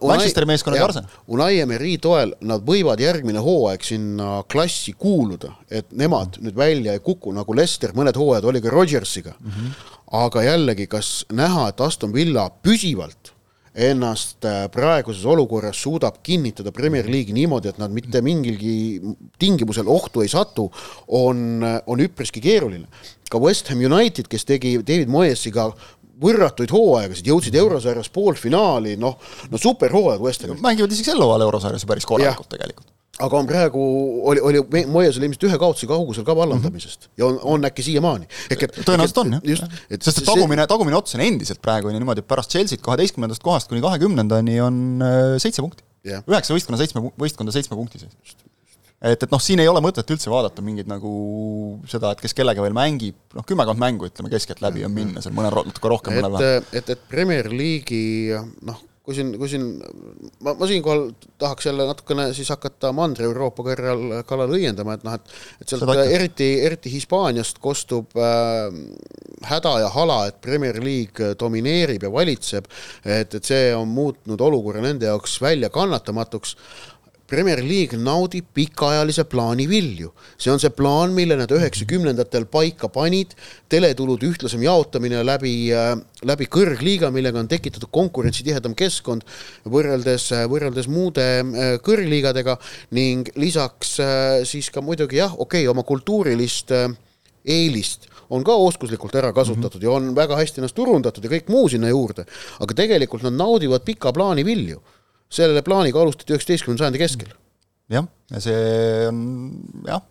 Manchesteri 0.10 0.50
meeskonnad 0.50 0.82
ja 0.82 0.88
Arsenal. 0.90 1.20
Unai 1.30 1.52
Emery 1.62 1.98
toel 2.02 2.34
nad 2.50 2.66
võivad 2.66 3.04
järgmine 3.04 3.44
hooaeg 3.46 3.86
sinna 3.86 4.40
klassi 4.50 4.96
kuuluda, 4.98 5.54
et 5.70 5.92
nemad 5.98 6.40
nüüd 6.42 6.58
välja 6.58 6.98
ei 6.98 7.04
kuku, 7.06 7.36
nagu 7.38 7.58
Lester 7.58 7.94
mõned 7.98 8.18
hooajad 8.18 8.50
oli 8.50 8.64
ka 8.64 8.74
Rodgersiga 8.74 9.36
mm. 9.38 9.52
-hmm. 9.52 9.94
aga 10.24 10.48
jällegi, 10.50 10.90
kas 10.90 11.14
näha, 11.30 11.70
et 11.70 11.86
Aston 11.86 12.14
Villa 12.14 12.50
püsivalt 12.50 13.36
ennast 13.76 14.46
äh, 14.46 14.66
praeguses 14.72 15.24
olukorras 15.26 15.80
suudab 15.80 16.20
kinnitada 16.24 16.74
Premier 16.76 17.08
League'i 17.08 17.36
niimoodi, 17.36 17.72
et 17.72 17.80
nad 17.80 17.94
mitte 17.94 18.22
mingilgi 18.26 19.00
tingimusel 19.40 19.88
ohtu 19.88 20.26
ei 20.26 20.32
satu, 20.32 20.68
on, 21.08 21.64
on 21.88 22.04
üpriski 22.04 22.44
keeruline. 22.44 22.88
ka 23.32 23.40
West 23.40 23.70
Ham 23.72 23.80
United, 23.80 24.28
kes 24.28 24.44
tegi 24.46 24.76
David 24.84 25.08
Moyesiga 25.08 25.70
võrratuid 26.22 26.72
hooaegasid, 26.76 27.30
jõudsid 27.32 27.56
eurosarjas 27.58 28.12
poolfinaali, 28.14 28.98
noh, 29.00 29.16
no 29.50 29.62
superhooaeg 29.62 30.22
West 30.22 30.44
Hamil. 30.44 30.60
mängivad 30.62 30.92
isegi 30.92 31.14
sel 31.14 31.24
hooajal 31.24 31.48
eurosarjas 31.48 31.88
päris 31.88 32.06
korralikult 32.06 32.52
tegelikult 32.52 32.92
aga 33.20 33.38
on 33.42 33.48
praegu, 33.48 33.82
oli, 34.32 34.40
oli 34.40 34.62
Moes 34.88 35.18
oli 35.20 35.28
ilmselt 35.28 35.48
ühe 35.50 35.58
kaotuse 35.60 35.88
kaugusel 35.90 36.26
ka 36.28 36.36
vallandamisest 36.36 37.08
mm 37.08 37.10
-hmm. 37.10 37.18
ja 37.20 37.26
on, 37.28 37.40
on 37.56 37.66
äkki 37.68 37.84
siiamaani. 37.84 38.28
ehk 38.50 38.64
et 38.64 38.78
tõenäoliselt 38.88 39.20
on 39.24 39.34
jah, 39.44 39.66
sest 40.00 40.22
et 40.22 40.26
tagumine, 40.26 40.68
tagumine 40.68 40.98
ots 40.98 41.16
on 41.16 41.22
endiselt 41.26 41.62
praegu 41.62 41.88
on 41.88 41.94
ju 41.94 42.00
niimoodi, 42.00 42.24
et 42.24 42.28
pärast 42.28 42.56
Chelsea't 42.56 42.82
kaheteistkümnendast 42.82 43.44
kohast 43.44 43.68
kuni 43.68 43.82
kahekümnendani 43.82 44.62
on 44.62 45.04
äh, 45.04 45.36
seitse 45.44 45.62
punkti 45.62 45.84
yeah.. 46.08 46.24
üheksa 46.28 46.56
võistkonna 46.56 46.80
seitsme, 46.80 47.04
võistkonda 47.20 47.54
seitsme 47.56 47.76
punkti 47.76 48.00
sees. 48.00 48.36
et, 49.02 49.24
et 49.24 49.32
noh, 49.32 49.42
siin 49.44 49.60
ei 49.60 49.68
ole 49.68 49.82
mõtet 49.84 50.16
üldse 50.16 50.32
vaadata 50.32 50.64
mingit 50.66 50.88
nagu 50.88 51.12
seda, 51.92 52.14
et 52.16 52.22
kes 52.24 52.34
kellega 52.38 52.64
veel 52.64 52.78
mängib, 52.78 53.18
noh, 53.36 53.46
kümmekond 53.48 53.82
mängu 53.82 54.08
ütleme 54.08 54.32
keskeltläbi 54.32 54.86
on 54.88 54.96
minna 54.96 55.22
seal 55.22 55.36
mõnel 55.36 55.66
natuke 55.66 55.92
rohkem, 55.92 56.16
mõnel 56.16 56.38
vähem. 56.38 56.70
et, 56.72 56.96
et 56.96 57.04
Premier 57.12 57.52
League'i 57.52 58.40
noh, 58.62 58.80
kui 59.02 59.16
siin, 59.18 59.32
kui 59.40 59.50
siin, 59.50 59.64
ma, 60.46 60.54
ma 60.54 60.68
siinkohal 60.70 61.08
tahaks 61.42 61.66
jälle 61.66 61.88
natukene 61.90 62.28
siis 62.38 62.52
hakata 62.54 62.92
Mandri-Euroopa 62.94 63.66
kõrval 63.66 64.04
kallal 64.30 64.54
õiendama, 64.54 64.98
et 64.98 65.06
noh, 65.08 65.16
et 65.18 65.34
et 65.64 65.74
sealt 65.74 65.90
eriti, 66.04 66.52
eriti 66.68 66.94
Hispaaniast 66.94 67.58
kostub 67.64 68.14
äh, 68.14 68.70
häda 69.50 69.74
ja 69.86 69.90
hala, 69.96 70.20
et 70.30 70.38
Premier 70.46 70.78
League 70.84 71.34
domineerib 71.40 72.06
ja 72.06 72.14
valitseb, 72.14 72.70
et, 73.02 73.34
et 73.34 73.52
see 73.54 73.72
on 73.76 73.90
muutnud 73.90 74.42
olukorra 74.42 74.86
nende 74.86 75.10
jaoks 75.10 75.40
väljakannatamatuks 75.42 76.56
Premier 77.32 77.62
League 77.64 77.96
naudib 77.96 78.50
pikaajalise 78.54 79.24
plaani 79.32 79.68
vilju. 79.70 80.12
see 80.38 80.52
on 80.52 80.60
see 80.60 80.72
plaan, 80.76 81.14
mille 81.16 81.38
nad 81.40 81.52
üheksakümnendatel 81.56 82.46
paika 82.52 82.90
panid, 82.92 83.32
teletulude 83.72 84.28
ühtlasem 84.28 84.64
jaotamine 84.66 85.22
läbi 85.24 85.54
äh,, 85.72 85.94
läbi 86.28 86.50
kõrgliiga, 86.52 87.12
millega 87.16 87.40
on 87.40 87.48
tekitatud 87.48 87.88
konkurentsitihedam 87.96 88.76
keskkond 88.76 89.24
võrreldes, 89.64 90.28
võrreldes 90.52 90.92
muude 90.92 91.28
äh, 91.40 91.74
kõrgliigadega 91.86 92.58
ning 92.98 93.32
lisaks 93.40 93.96
äh, 94.04 94.42
siis 94.48 94.68
ka 94.74 94.84
muidugi 94.84 95.22
jah, 95.22 95.32
okei 95.32 95.64
okay,, 95.64 95.72
oma 95.72 95.88
kultuurilist 95.88 96.76
äh, 96.76 96.90
eelist 97.48 98.10
on 98.32 98.44
ka 98.48 98.54
oskuslikult 98.60 99.16
ära 99.16 99.32
kasutatud 99.34 99.82
mm 99.82 99.88
-hmm. 99.88 99.92
ja 99.92 100.12
on 100.12 100.16
väga 100.16 100.36
hästi 100.36 100.62
ennast 100.62 100.76
turundatud 100.76 101.24
ja 101.24 101.30
kõik 101.30 101.48
muu 101.48 101.70
sinna 101.70 101.90
juurde, 101.90 102.26
aga 102.60 102.74
tegelikult 102.74 103.24
nad 103.24 103.34
naudivad 103.34 103.88
pika 103.88 104.12
plaani 104.12 104.46
vilju 104.46 104.82
sellele 105.32 105.64
plaaniga 105.66 106.02
alustati 106.02 106.36
üheksateistkümnenda 106.36 106.86
sajandi 106.86 107.02
keskel. 107.02 107.34
jah, 107.92 108.08
ja 108.32 108.44
see 108.44 109.08
on 109.10 109.22
jah, 109.88 110.04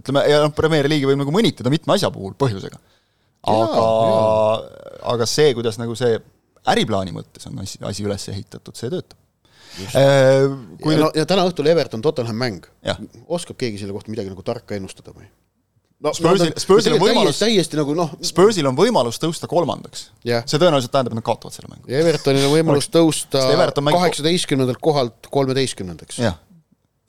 ütleme, 0.00 0.24
ja 0.30 0.42
noh, 0.44 0.54
Premier 0.56 0.88
League'i 0.90 1.10
võib 1.10 1.22
nagu 1.22 1.34
mõnitada 1.34 1.72
mitme 1.72 1.96
asja 1.96 2.10
puhul 2.14 2.36
põhjusega. 2.38 2.80
aga, 3.50 3.84
aga 5.14 5.28
see, 5.30 5.52
kuidas 5.56 5.78
nagu 5.80 5.96
see 5.98 6.18
äriplaani 6.72 7.14
mõttes 7.14 7.46
on 7.50 7.60
asi, 7.62 7.80
asi 7.84 8.06
üles 8.06 8.28
ehitatud, 8.32 8.76
see 8.78 8.90
töötab. 8.92 9.18
Äh, 9.98 10.44
kui 10.78 10.94
ja, 10.94 11.00
no, 11.02 11.08
ja 11.18 11.24
täna 11.26 11.44
õhtul 11.48 11.66
Everton 11.66 12.02
Tottenham 12.02 12.38
mäng, 12.38 12.68
oskab 13.26 13.58
keegi 13.58 13.80
selle 13.80 13.96
kohta 13.96 14.12
midagi 14.12 14.30
nagu 14.30 14.44
tarka 14.46 14.76
ennustada 14.78 15.14
või? 15.14 15.26
No 16.04 16.12
Spursil, 16.16 16.52
Spursil 16.60 16.96
on 16.96 17.02
võimalus 17.02 17.40
täiesti 17.40 17.78
nagu 17.80 17.96
noh 17.96 18.14
Spursil 18.24 18.68
on 18.68 18.76
võimalus 18.78 19.20
tõusta 19.22 19.48
kolmandaks 19.50 20.08
yeah.. 20.26 20.44
see 20.48 20.60
tõenäoliselt 20.60 20.92
tähendab, 20.94 21.14
et 21.14 21.20
nad 21.22 21.26
kaotavad 21.26 21.56
selle 21.56 21.70
mängu. 21.72 21.88
ja 21.90 22.00
Evertonil 22.04 22.48
on 22.48 22.56
võimalus 22.58 22.90
tõusta 22.92 23.44
kaheksateistkümnendalt 23.80 24.82
kohalt 24.84 25.30
kolmeteistkümnendaks. 25.32 26.20
jah, 26.22 26.40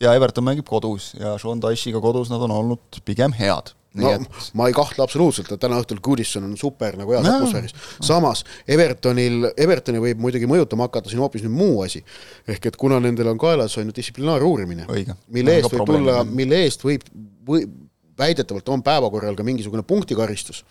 ja 0.01 0.13
Everton 0.15 0.47
mängib 0.47 0.67
kodus 0.69 1.13
ja 1.19 1.35
Sean 1.41 1.63
Dyche'iga 1.63 2.01
kodus 2.03 2.31
nad 2.31 2.43
on 2.45 2.53
olnud 2.55 3.01
pigem 3.07 3.35
head. 3.35 3.73
no 3.95 4.11
et... 4.15 4.39
ma 4.57 4.69
ei 4.69 4.75
kahtle 4.75 5.03
absoluutselt, 5.03 5.51
et 5.51 5.61
täna 5.61 5.79
õhtul 5.83 6.01
Goodison 6.03 6.47
on 6.47 6.57
super 6.59 6.97
nagu 6.99 7.15
heas 7.15 7.27
atmosfääris. 7.31 7.75
samas 8.03 8.43
Evertonil, 8.67 9.51
Evertoni 9.55 10.03
võib 10.03 10.23
muidugi 10.23 10.49
mõjutama 10.51 10.89
hakata 10.89 11.11
siin 11.11 11.23
hoopis 11.23 11.43
nüüd 11.45 11.55
muu 11.55 11.81
asi. 11.85 12.03
ehk 12.47 12.71
et 12.71 12.79
kuna 12.79 12.99
nendel 13.03 13.31
on 13.31 13.39
kaelas 13.41 13.77
on 13.79 13.91
ju 13.91 13.97
distsiplinaaruurimine, 13.99 14.87
mille 15.27 15.59
eest 15.59 15.75
võib 15.75 15.91
tulla, 15.91 16.23
mille 16.27 16.63
eest 16.63 16.87
võib, 16.87 17.07
võib 17.47 17.83
väidetavalt 18.17 18.69
on 18.69 18.83
päevakorral 18.83 19.35
ka 19.35 19.43
mingisugune 19.43 19.83
punktikaristus 19.83 20.65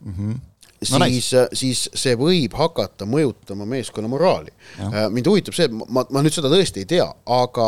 mm, 0.00 0.14
-hmm. 0.14 0.38
No 0.92 1.06
siis, 1.06 1.30
siis 1.58 1.80
see 1.94 2.14
võib 2.14 2.54
hakata 2.54 3.06
mõjutama 3.06 3.66
meeskonna 3.66 4.08
moraali. 4.08 4.52
Äh, 4.78 5.08
mind 5.10 5.26
huvitab 5.26 5.56
see, 5.56 5.66
ma, 5.90 6.04
ma 6.06 6.22
nüüd 6.22 6.36
seda 6.36 6.50
tõesti 6.52 6.84
ei 6.84 6.86
tea, 6.86 7.06
aga, 7.26 7.66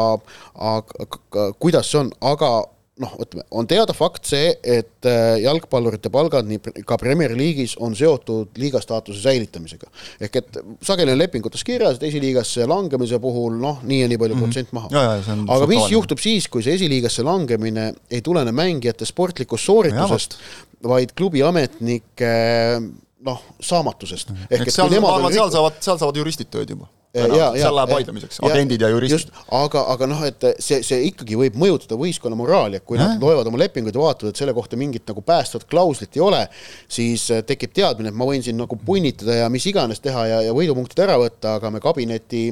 aga 0.54 1.48
kuidas 1.58 1.90
see 1.90 2.04
on, 2.04 2.12
aga 2.20 2.52
noh, 3.00 3.14
ütleme, 3.22 3.44
on 3.56 3.68
teada 3.68 3.94
fakt 3.96 4.28
see, 4.28 4.50
et 4.60 5.08
äh, 5.08 5.38
jalgpallurite 5.42 6.12
palgad 6.12 6.48
nii 6.48 6.84
ka 6.86 6.98
Premier 7.00 7.32
League'is 7.36 7.76
on 7.80 7.96
seotud 7.96 8.58
liiga 8.60 8.82
staatuse 8.82 9.22
säilitamisega. 9.22 9.88
ehk 10.26 10.40
et 10.42 10.60
sageli 10.84 11.14
on 11.14 11.20
lepingutes 11.20 11.64
kirjas, 11.66 11.98
et 11.98 12.08
esiliigasse 12.10 12.66
langemise 12.68 13.20
puhul 13.22 13.56
noh, 13.62 13.80
nii 13.86 14.02
ja 14.02 14.10
nii 14.10 14.20
palju 14.20 14.36
mm 14.36 14.42
-hmm. 14.42 14.52
protsent 14.52 14.72
maha. 14.76 14.88
aga 15.56 15.70
mis 15.70 15.90
juhtub 15.90 16.20
siis, 16.20 16.48
kui 16.48 16.62
see 16.62 16.76
esiliigasse 16.76 17.24
langemine 17.26 17.92
ei 18.10 18.20
tulene 18.20 18.52
mängijate 18.52 19.08
sportlikust 19.08 19.64
sooritusest, 19.64 20.38
vaid 20.84 21.16
klubi 21.16 21.42
ametnike 21.42 22.32
noh, 23.24 23.42
saamatusest. 23.60 24.32
ehk 24.50 24.68
et 24.68 24.74
seal, 24.74 25.00
ma 25.00 25.16
arvan, 25.16 25.32
seal 25.32 25.50
saavad, 25.50 25.80
seal 25.80 25.98
saavad 25.98 26.16
juristid 26.16 26.52
tööd 26.52 26.76
juba 26.76 26.88
ja, 27.14 27.50
seal 27.56 27.74
läheb 27.74 27.90
vaidlemiseks, 27.90 28.38
agendid 28.46 28.84
ja 28.84 28.90
juristid. 28.92 29.32
aga, 29.56 29.82
aga 29.94 30.08
noh, 30.10 30.22
et 30.28 30.46
see, 30.62 30.80
see 30.86 31.02
ikkagi 31.08 31.38
võib 31.38 31.58
mõjutada 31.58 31.98
võistkonna 32.00 32.38
moraali, 32.38 32.78
et 32.78 32.86
kui 32.86 32.98
ja. 32.98 33.08
nad 33.08 33.22
loevad 33.22 33.50
oma 33.50 33.60
lepinguid 33.64 33.96
ja 33.96 34.04
vaatavad, 34.04 34.34
et 34.34 34.40
selle 34.42 34.54
kohta 34.56 34.78
mingit 34.80 35.06
nagu 35.10 35.24
päästvat 35.26 35.66
klauslit 35.70 36.16
ei 36.18 36.24
ole, 36.24 36.44
siis 36.88 37.26
äh, 37.34 37.44
tekib 37.46 37.74
teadmine, 37.76 38.12
et 38.12 38.18
ma 38.18 38.28
võin 38.28 38.44
siin 38.46 38.58
nagu 38.60 38.78
punnitada 38.78 39.42
ja 39.42 39.52
mis 39.52 39.66
iganes 39.66 40.02
teha 40.04 40.26
ja, 40.30 40.42
ja 40.48 40.56
võidupunktid 40.56 41.02
ära 41.06 41.18
võtta, 41.20 41.58
aga 41.58 41.72
me 41.74 41.82
kabineti 41.82 42.50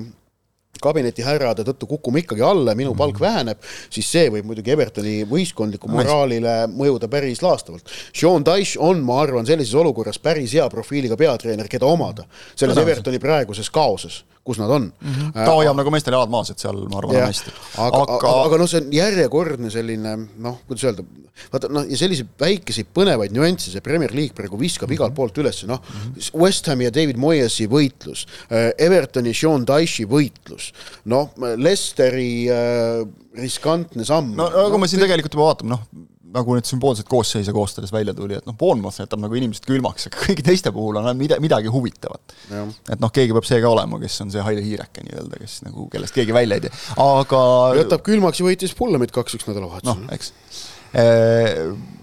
kabinetihärrade 0.78 1.64
tõttu 1.66 1.88
kukume 1.90 2.22
ikkagi 2.22 2.42
alla 2.44 2.70
ja 2.70 2.78
minu 2.78 2.92
palk 2.94 3.16
mm 3.16 3.18
-hmm. 3.18 3.26
väheneb, 3.26 3.62
siis 3.90 4.10
see 4.12 4.28
võib 4.30 4.46
muidugi 4.46 4.70
Evertoni 4.70 5.14
võistkondliku 5.26 5.90
moraalile 5.90 6.68
mõjuda 6.70 7.08
päris 7.10 7.42
laastavalt. 7.42 7.90
Sean 8.14 8.44
Dyche 8.46 8.78
on, 8.78 9.02
ma 9.02 9.20
arvan, 9.22 9.46
sellises 9.46 9.74
olukorras 9.74 10.18
päris 10.18 10.54
hea 10.54 10.68
profiiliga 10.70 11.16
peatreener, 11.16 11.68
keda 11.68 11.86
omada 11.86 12.28
selles 12.54 12.78
Evertoni 12.78 13.18
praeguses 13.18 13.70
kaoses 13.70 14.24
kus 14.48 14.60
nad 14.60 14.72
on 14.72 14.88
mm. 14.88 15.14
-hmm. 15.14 15.32
ta 15.36 15.52
hoiab 15.52 15.76
nagu 15.76 15.92
meestel 15.92 16.16
jalad 16.16 16.32
maas, 16.32 16.50
et 16.52 16.62
seal 16.62 16.80
ma 16.88 17.00
arvan, 17.02 17.16
on 17.20 17.28
hästi. 17.28 17.54
aga, 17.84 18.02
aga, 18.16 18.34
aga, 18.46 18.60
noh, 18.62 18.70
see 18.70 18.80
on 18.82 18.92
järjekordne 18.96 19.72
selline 19.74 20.14
noh, 20.44 20.58
kuidas 20.68 20.86
öelda, 20.88 21.04
vaata 21.52 21.70
noh, 21.72 21.86
ja 21.88 22.00
selliseid 22.00 22.32
väikeseid 22.40 22.90
põnevaid 22.96 23.34
nüansse 23.36 23.72
see 23.74 23.84
Premier 23.84 24.14
League 24.16 24.36
praegu 24.38 24.60
viskab 24.60 24.88
mm 24.88 24.94
-hmm. 24.94 25.00
igalt 25.00 25.16
poolt 25.18 25.38
üles, 25.44 25.62
noh 25.68 25.80
mm 25.80 26.12
-hmm. 26.16 26.42
West 26.42 26.66
Hami 26.72 26.88
ja 26.88 26.94
David 26.94 27.20
Moyesi 27.20 27.68
võitlus 27.68 28.26
äh,, 28.50 28.72
Evertoni 28.78 29.34
Sean 29.34 29.66
Dyche'i 29.66 30.08
võitlus, 30.08 30.72
noh, 31.04 31.30
Lesteri 31.56 32.48
äh, 32.50 33.04
riskantne 33.38 34.04
samm. 34.04 34.34
no 34.36 34.46
aga 34.48 34.68
no, 34.72 34.78
me 34.78 34.88
siin 34.88 35.02
tegelikult 35.04 35.34
juba 35.34 35.50
vaatame, 35.52 35.76
noh, 35.76 36.08
nagu 36.34 36.56
need 36.56 36.68
sümboolsed 36.68 37.08
koosseise 37.08 37.52
koostades 37.56 37.92
välja 37.94 38.14
tuli, 38.16 38.36
et 38.38 38.46
noh, 38.48 38.56
Bournemouth 38.58 39.00
jätab 39.00 39.22
nagu 39.22 39.38
inimesed 39.38 39.66
külmaks, 39.68 40.08
aga 40.10 40.20
kõigi 40.22 40.44
teiste 40.46 40.72
puhul 40.74 41.00
on 41.00 41.10
mida, 41.18 41.38
midagi 41.42 41.72
huvitavat. 41.72 42.34
et 42.50 43.00
noh, 43.00 43.12
keegi 43.14 43.36
peab 43.36 43.48
see 43.48 43.60
ka 43.64 43.70
olema, 43.72 44.00
kes 44.02 44.20
on 44.24 44.32
see 44.34 44.44
Haile 44.44 44.64
Hiireke 44.64 45.04
nii-öelda, 45.06 45.40
kes 45.42 45.60
nagu, 45.66 45.88
kellest 45.92 46.16
keegi 46.16 46.36
välja 46.36 46.58
ei 46.58 46.66
tee, 46.66 46.74
aga 47.04 47.44
jätab 47.80 48.04
külmaks 48.06 48.42
ja 48.42 48.48
võitis 48.48 48.74
Fulhamit 48.78 49.14
kaks-üks 49.14 49.48
nädalavahetusel. 49.48 50.04
noh, 50.04 50.16
eks 50.16 50.34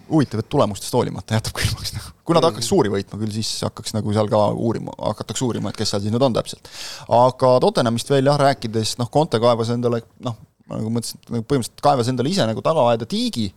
huvitav, 0.09 0.41
et 0.41 0.49
tulemustest 0.49 0.93
hoolimata 0.93 1.37
jätab 1.37 1.55
külmaks 1.57 1.93
nagu. 1.95 2.13
kui 2.25 2.37
nad 2.37 2.45
hakkaks 2.45 2.67
suuri 2.69 2.91
võitma 2.93 3.19
küll, 3.21 3.33
siis 3.33 3.49
hakkaks 3.65 3.95
nagu 3.95 4.13
seal 4.13 4.29
ka 4.29 4.41
uurima, 4.53 4.93
hakataks 5.11 5.41
uurima, 5.45 5.71
et 5.71 5.79
kes 5.79 5.93
seal 5.93 6.03
siis 6.03 6.13
nüüd 6.13 6.25
on 6.25 6.35
täpselt. 6.35 6.69
aga 7.09 7.55
Tottenhamist 7.63 8.09
veel 8.13 8.29
jah, 8.29 8.37
rääkides, 8.41 8.95
noh, 9.01 9.09
Conte 9.13 9.41
kaevas 9.41 9.73
endale 9.73 10.03
noh, 10.25 10.37
nagu 10.71 10.91
mõtlesin, 10.93 11.21
nagu 11.29 11.45
põhimõtteliselt 11.45 11.85
kaevas 11.85 12.09
endale 12.11 12.31
ise 12.33 12.45
nagu 12.49 12.61
tagaaeda 12.65 13.07
tiigi, 13.09 13.49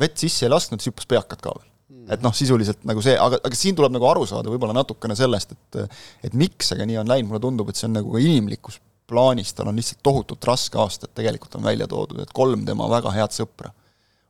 vett 0.00 0.18
sisse 0.18 0.46
ei 0.46 0.52
lasknud, 0.52 0.82
siis 0.82 0.92
hüppas 0.92 1.08
peakad 1.10 1.42
ka 1.44 1.54
veel. 1.54 1.70
Mm.. 1.94 2.06
et 2.16 2.24
noh, 2.24 2.32
sisuliselt 2.34 2.86
nagu 2.88 3.02
see, 3.04 3.12
aga, 3.20 3.38
aga 3.44 3.58
siin 3.58 3.76
tuleb 3.76 3.92
nagu 3.92 4.06
aru 4.08 4.24
saada 4.28 4.48
võib-olla 4.52 4.76
natukene 4.76 5.16
sellest, 5.18 5.52
et 5.52 6.00
et 6.24 6.34
miks 6.38 6.72
see 6.72 6.86
nii 6.88 6.98
on 7.02 7.10
läinud, 7.12 7.30
mulle 7.30 7.42
tundub, 7.44 7.68
et 7.70 7.78
see 7.78 7.88
on 7.90 7.98
nagu 7.98 8.14
ka 8.14 8.22
inimlikus 8.24 8.80
plaanis, 9.06 9.52
tal 9.52 9.68
on 9.68 9.76
lihtsalt 9.76 10.00
tohutult 10.02 10.44
raske 10.48 10.80
aasta, 10.80 11.08
et 11.08 11.16
tegelikult 11.20 11.58
on 11.58 11.66
välja 11.66 11.88
toodud, 11.90 12.22
et 12.24 12.32
kolm 12.32 12.64
tema 12.64 12.88
väga 12.90 13.12
head 13.14 13.36
sõpra 13.36 13.72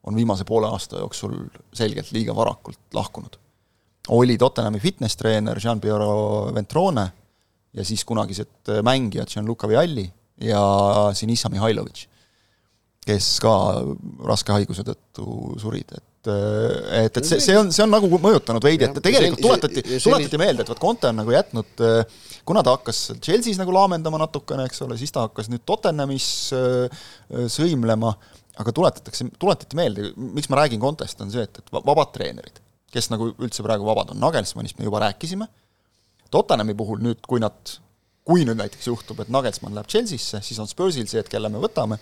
on 0.05 0.17
viimase 0.19 0.45
poole 0.45 0.69
aasta 0.69 1.01
jooksul 1.01 1.37
selgelt 1.73 2.11
liiga 2.13 2.35
varakult 2.37 2.81
lahkunud. 2.93 3.39
oli 4.09 4.37
Tottenhami 4.39 4.81
fitness-treener 4.81 5.61
Jean-Pierre 5.63 6.55
Ventrone 6.55 7.07
ja 7.73 7.85
siis 7.85 8.05
kunagised 8.05 8.73
mängijad 8.83 9.31
Gianluca 9.33 9.69
Vialli 9.69 10.05
ja 10.41 10.61
Sinisa 11.15 11.49
Mihhailovitš, 11.49 12.09
kes 13.05 13.29
ka 13.45 13.55
raske 14.25 14.55
haiguse 14.55 14.85
tõttu 14.87 15.55
surid, 15.63 15.95
et 15.95 16.11
et, 16.25 17.19
et 17.21 17.27
see, 17.29 17.37
see 17.45 17.57
on, 17.61 17.69
see 17.69 17.83
on 17.85 17.91
nagu 17.93 18.09
mõjutanud 18.09 18.65
veidi, 18.65 18.87
et 18.87 18.97
tegelikult 19.05 19.43
tuletati, 19.45 19.83
tuletati 20.01 20.39
meelde, 20.41 20.65
et 20.65 20.71
vot 20.73 20.79
Conte 20.81 21.11
on 21.11 21.19
nagu 21.21 21.35
jätnud, 21.35 21.83
kuna 22.49 22.63
ta 22.65 22.73
hakkas 22.79 23.11
Chelsea's 23.19 23.61
nagu 23.61 23.75
laamendama 23.77 24.23
natukene, 24.23 24.65
eks 24.65 24.81
ole, 24.87 24.97
siis 24.97 25.13
ta 25.13 25.27
hakkas 25.27 25.51
nüüd 25.53 25.67
Tottenhamis 25.69 26.31
sõimlema 27.53 28.15
aga 28.61 28.75
tuletatakse, 28.75 29.27
tuletati 29.41 29.79
meelde, 29.79 30.11
miks 30.17 30.49
ma 30.51 30.61
räägin 30.63 30.83
Contest, 30.83 31.21
on 31.23 31.33
see, 31.33 31.43
et, 31.47 31.59
et 31.59 31.73
vabad 31.75 32.13
treenerid, 32.15 32.61
kes 32.95 33.11
nagu 33.11 33.33
üldse 33.33 33.65
praegu 33.67 33.87
vabad 33.89 34.13
on, 34.15 34.21
Nagelsmannist 34.23 34.79
me 34.79 34.87
juba 34.89 35.03
rääkisime, 35.09 35.49
Tottenhami 36.35 36.75
puhul 36.79 37.03
nüüd, 37.03 37.21
kui 37.29 37.43
nad, 37.43 37.75
kui 38.27 38.47
nüüd 38.47 38.59
näiteks 38.59 38.89
juhtub, 38.91 39.21
et 39.23 39.33
Nagelsmann 39.35 39.77
läheb 39.77 39.91
Chelsea'sse, 39.91 40.41
siis 40.43 40.61
on 40.63 40.71
Spursil 40.71 41.07
see, 41.11 41.23
et 41.23 41.31
kelle 41.31 41.51
me 41.51 41.63
võtame, 41.63 41.99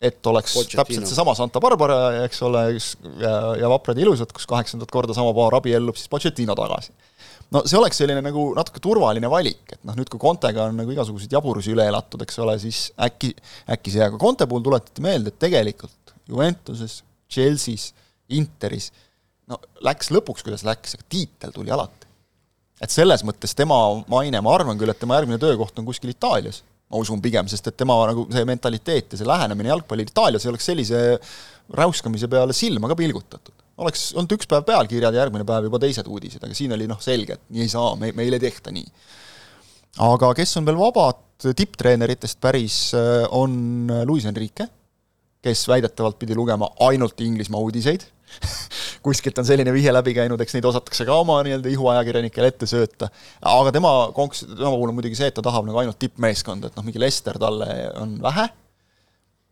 et 0.00 0.26
oleks 0.26 0.54
Pochettino. 0.56 0.82
täpselt 0.82 1.10
seesama 1.10 1.34
Santa 1.38 1.60
Barbara, 1.62 2.24
eks 2.24 2.42
ole, 2.42 2.64
ja, 3.20 3.34
ja 3.60 3.70
vaprad 3.70 3.98
ja 4.00 4.06
ilusad, 4.06 4.32
kus 4.34 4.48
kaheksandat 4.50 4.90
korda 4.90 5.14
sama 5.16 5.34
paar 5.36 5.60
abiellub, 5.60 5.98
siis 5.98 6.10
Pochettino 6.10 6.56
tagasi 6.58 6.94
no 7.54 7.62
see 7.66 7.78
oleks 7.78 7.98
selline 8.00 8.22
nagu 8.24 8.50
natuke 8.56 8.82
turvaline 8.82 9.30
valik, 9.30 9.62
et 9.74 9.82
noh, 9.86 9.96
nüüd 9.98 10.10
kui 10.12 10.22
Contega 10.22 10.68
on 10.68 10.78
nagu 10.78 10.94
igasuguseid 10.94 11.34
jaburusi 11.34 11.74
üle 11.74 11.86
elatud, 11.90 12.22
eks 12.24 12.38
ole, 12.44 12.56
siis 12.62 12.82
äkki, 13.08 13.32
äkki 13.74 13.94
see, 13.94 14.04
aga 14.06 14.20
Conte 14.20 14.46
puhul 14.50 14.64
tuletati 14.66 15.04
meelde, 15.04 15.32
et 15.32 15.40
tegelikult 15.42 16.14
Juventuses, 16.30 17.00
Chelsea's, 17.30 17.90
Interis, 18.38 18.90
no 19.50 19.58
läks 19.86 20.12
lõpuks, 20.14 20.44
kuidas 20.46 20.62
läks, 20.66 20.94
aga 20.98 21.08
tiitel 21.10 21.54
tuli 21.54 21.74
alati. 21.74 22.06
et 22.80 22.92
selles 22.92 23.20
mõttes 23.26 23.52
tema 23.52 23.76
maine, 24.08 24.40
ma 24.40 24.54
arvan 24.54 24.78
küll, 24.80 24.88
et 24.88 25.00
tema 25.00 25.18
järgmine 25.18 25.40
töökoht 25.42 25.76
on 25.78 25.88
kuskil 25.88 26.14
Itaalias, 26.14 26.62
ma 26.90 27.00
usun 27.00 27.22
pigem, 27.22 27.48
sest 27.50 27.70
et 27.70 27.78
tema 27.78 27.96
nagu 28.10 28.26
see 28.32 28.44
mentaliteet 28.48 29.14
ja 29.14 29.20
see 29.20 29.28
lähenemine 29.28 29.70
jalgpallil 29.70 30.10
Itaalias 30.10 30.46
ei 30.46 30.52
oleks 30.52 30.70
sellise 30.72 31.02
räuskamise 31.80 32.28
peale 32.30 32.56
silma 32.56 32.90
ka 32.90 32.98
pilgutatud 32.98 33.60
oleks 33.80 34.10
olnud 34.16 34.34
üks 34.36 34.48
päev 34.50 34.66
pealkirjad 34.68 35.14
ja 35.14 35.24
järgmine 35.24 35.46
päev 35.48 35.68
juba 35.68 35.80
teised 35.82 36.08
uudised, 36.10 36.42
aga 36.44 36.56
siin 36.56 36.74
oli 36.76 36.88
noh, 36.90 37.00
selge, 37.02 37.38
et 37.38 37.54
nii 37.54 37.64
ei 37.64 37.72
saa, 37.72 37.94
me, 38.00 38.12
meil 38.16 38.36
ei 38.36 38.42
tehta 38.42 38.72
nii. 38.74 38.86
aga 40.10 40.32
kes 40.36 40.56
on 40.60 40.68
veel 40.68 40.78
vabad 40.80 41.26
tipptreeneritest 41.56 42.40
päris, 42.42 42.78
äh, 42.98 43.24
on 43.32 43.88
Luis 44.08 44.26
Enrique, 44.28 44.66
kes 45.40 45.64
väidetavalt 45.70 46.18
pidi 46.20 46.36
lugema 46.36 46.68
ainult 46.84 47.20
Inglismaa 47.24 47.62
uudiseid 47.64 48.04
kuskilt 49.06 49.38
on 49.40 49.48
selline 49.48 49.72
vihje 49.74 49.92
läbi 49.94 50.14
käinud, 50.16 50.40
eks 50.42 50.56
neid 50.56 50.68
osatakse 50.70 51.06
ka 51.08 51.18
oma 51.22 51.40
nii-öelda 51.46 51.72
ihuajakirjanikele 51.72 52.50
ette 52.52 52.68
sööta, 52.70 53.10
aga 53.40 53.72
tema 53.74 53.92
konks-, 54.16 54.44
tema 54.48 54.72
puhul 54.74 54.92
on 54.92 54.98
muidugi 54.98 55.18
see, 55.18 55.30
et 55.30 55.36
ta 55.36 55.44
tahab 55.44 55.68
nagu 55.68 55.80
ainult 55.82 55.98
tippmeeskonda, 56.02 56.70
et 56.70 56.78
noh, 56.78 56.86
mingi 56.86 57.02
Lester 57.02 57.38
talle 57.40 57.70
on 58.00 58.18
vähe, 58.22 58.46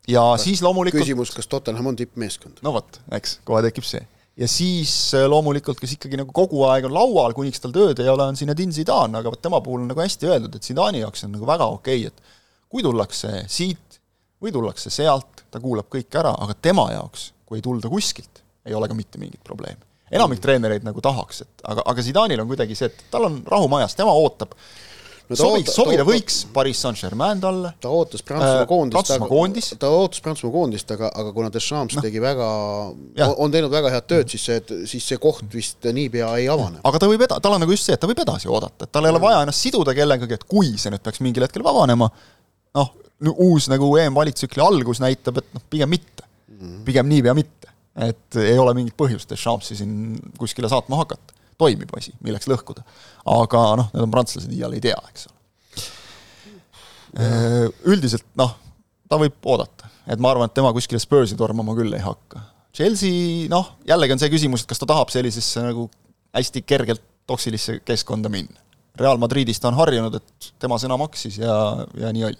ja 0.08 0.28
kas 0.34 0.46
siis 0.48 0.62
loomulikult 0.64 1.04
küsimus, 1.04 1.32
kas 1.36 1.50
Tottenham 1.50 1.90
on 1.92 1.98
tippmeeskond? 1.98 2.62
no 2.64 2.74
vot, 2.76 3.00
eks, 3.18 3.38
kohe 3.48 3.64
tekib 3.66 3.86
see. 3.88 4.04
Ja 4.38 4.46
siis 4.46 4.92
äh, 5.18 5.24
loomulikult, 5.26 5.80
kes 5.82 5.96
ikkagi 5.96 6.20
nagu 6.20 6.30
kogu 6.34 6.62
aeg 6.68 6.86
on 6.86 6.94
laual, 6.94 7.32
kuniks 7.34 7.58
tal 7.58 7.72
tööd 7.74 7.98
ei 7.98 8.10
ole, 8.10 8.28
on 8.30 8.36
Zinedine 8.38 8.74
Zidane, 8.74 9.18
aga 9.18 9.32
vot 9.34 9.40
tema 9.42 9.58
puhul 9.64 9.82
on 9.82 9.88
nagu 9.90 9.98
hästi 9.98 10.30
öeldud, 10.30 10.54
et 10.54 10.68
Zidane'i 10.68 11.02
jaoks 11.02 11.26
on 11.26 11.34
nagu 11.34 11.48
väga 11.48 11.66
okei 11.74 12.04
okay,, 12.06 12.12
et 12.12 12.70
kui 12.70 12.84
tullakse 12.86 13.32
siit 13.50 13.98
või 14.38 14.52
tullakse 14.54 14.92
sealt, 14.94 15.42
ta 15.50 15.58
kuulab 15.62 15.88
kõik 15.90 16.14
ära, 16.20 16.30
aga 16.38 16.54
tema 16.54 16.86
jaoks, 16.92 17.32
kui 17.48 17.58
ei 17.58 17.64
tulda 17.64 17.90
kuskilt, 17.90 18.44
ei 18.66 18.74
ole 18.74 18.88
ka 18.88 18.96
mitte 18.96 19.20
mingit 19.20 19.40
probleemi. 19.44 19.80
enamik 20.10 20.40
treenereid 20.40 20.84
nagu 20.86 21.00
tahaks, 21.04 21.42
et 21.44 21.64
aga, 21.68 21.84
aga 21.84 22.04
Zidane'il 22.04 22.40
on 22.40 22.48
kuidagi 22.48 22.76
see, 22.78 22.88
et 22.88 23.08
tal 23.12 23.28
on 23.28 23.42
rahu 23.46 23.68
majas, 23.68 23.96
tema 23.98 24.14
ootab 24.16 24.54
no 25.28 25.36
sobiks, 25.36 25.74
sobida 25.76 26.04
võiks 26.08 26.38
Pariis 26.54 26.80
Saint-Germain 26.80 27.40
talle. 27.42 27.72
ta 27.82 27.90
ootas 27.92 28.24
Prantsusmaa 28.24 28.64
äh, 28.64 28.68
koondist, 28.70 28.96
Prantsusmaa 28.96 29.28
koondis. 29.28 29.70
ta 29.80 29.90
ootas 29.92 30.22
Prantsusmaa 30.24 30.54
koondist, 30.54 30.94
aga, 30.96 31.10
aga 31.22 31.32
kuna 31.36 31.50
Deschamps 31.52 31.98
no. 31.98 32.04
tegi 32.04 32.22
väga, 32.22 32.46
on 33.36 33.52
teinud 33.52 33.74
väga 33.74 33.92
head 33.92 34.08
tööd, 34.08 34.32
siis 34.32 34.46
see, 34.48 34.62
siis 34.88 35.10
see 35.12 35.20
koht 35.22 35.44
vist 35.52 35.84
niipea 35.84 36.30
ei 36.40 36.48
avane. 36.52 36.80
aga 36.88 37.02
ta 37.02 37.10
võib 37.10 37.26
eda-, 37.28 37.40
tal 37.44 37.58
on 37.58 37.64
nagu 37.64 37.76
just 37.76 37.88
see, 37.88 37.98
et 37.98 38.02
ta 38.02 38.10
võib 38.10 38.24
edasi 38.24 38.48
oodata, 38.48 38.88
et 38.88 38.94
tal 38.94 39.08
ei 39.08 39.12
ole 39.12 39.22
vaja 39.22 39.42
ennast 39.44 39.66
siduda 39.66 39.96
kellegagi, 39.96 40.40
et 40.40 40.48
kui 40.48 40.72
see 40.80 40.94
nüüd 40.94 41.04
peaks 41.04 41.20
mingil 41.24 41.44
hetkel 41.44 41.66
vabanema, 41.66 42.08
noh, 42.78 42.94
uus 43.34 43.68
nagu 43.68 43.90
EM-valitsükli 44.00 44.64
algus 44.64 45.02
näitab, 45.04 45.42
et 45.42 45.52
noh, 45.56 45.64
pigem 45.70 45.92
mitte. 45.92 46.24
-hmm. 46.58 46.84
pigem 46.84 47.08
niipea 47.08 47.34
mitte. 47.34 47.57
Et 48.06 48.38
ei 48.42 48.58
ole 48.58 48.74
mingit 48.78 48.96
põhjust 48.98 49.30
Dechampsi 49.30 49.76
siin 49.78 50.18
kuskile 50.38 50.70
saatma 50.70 51.00
hakata 51.00 51.36
toimib 51.58 51.90
asi, 51.98 52.12
milleks 52.24 52.46
lõhkuda. 52.50 52.84
aga 53.26 53.62
noh, 53.80 53.90
need 53.94 54.04
on 54.04 54.12
prantslased, 54.14 54.52
iial 54.54 54.76
ei 54.76 54.82
tea, 54.84 54.98
eks 55.10 55.26
ole. 55.28 55.36
Üldiselt 57.90 58.26
noh, 58.38 58.54
ta 59.10 59.18
võib 59.20 59.50
oodata, 59.50 59.90
et 60.06 60.20
ma 60.22 60.30
arvan, 60.32 60.50
et 60.50 60.54
tema 60.54 60.70
kuskile 60.76 61.00
Spursi 61.02 61.36
tormama 61.38 61.74
küll 61.78 61.96
ei 61.96 62.04
hakka. 62.04 62.44
Chelsea 62.78 63.48
noh, 63.50 63.74
jällegi 63.88 64.14
on 64.14 64.22
see 64.22 64.30
küsimus, 64.30 64.62
et 64.62 64.70
kas 64.70 64.80
ta 64.82 64.86
tahab 64.86 65.10
sellisesse 65.10 65.64
nagu 65.64 65.88
hästi 66.36 66.62
kergelt 66.62 67.02
toksilisse 67.28 67.80
keskkonda 67.84 68.30
minna. 68.32 68.60
Real 68.98 69.18
Madridis 69.20 69.60
ta 69.62 69.70
on 69.70 69.78
harjunud, 69.78 70.14
et 70.14 70.52
tema 70.62 70.78
sõna 70.80 70.96
maksis 71.00 71.40
ja, 71.40 71.54
ja 71.98 72.12
nii 72.14 72.24
oli 72.28 72.38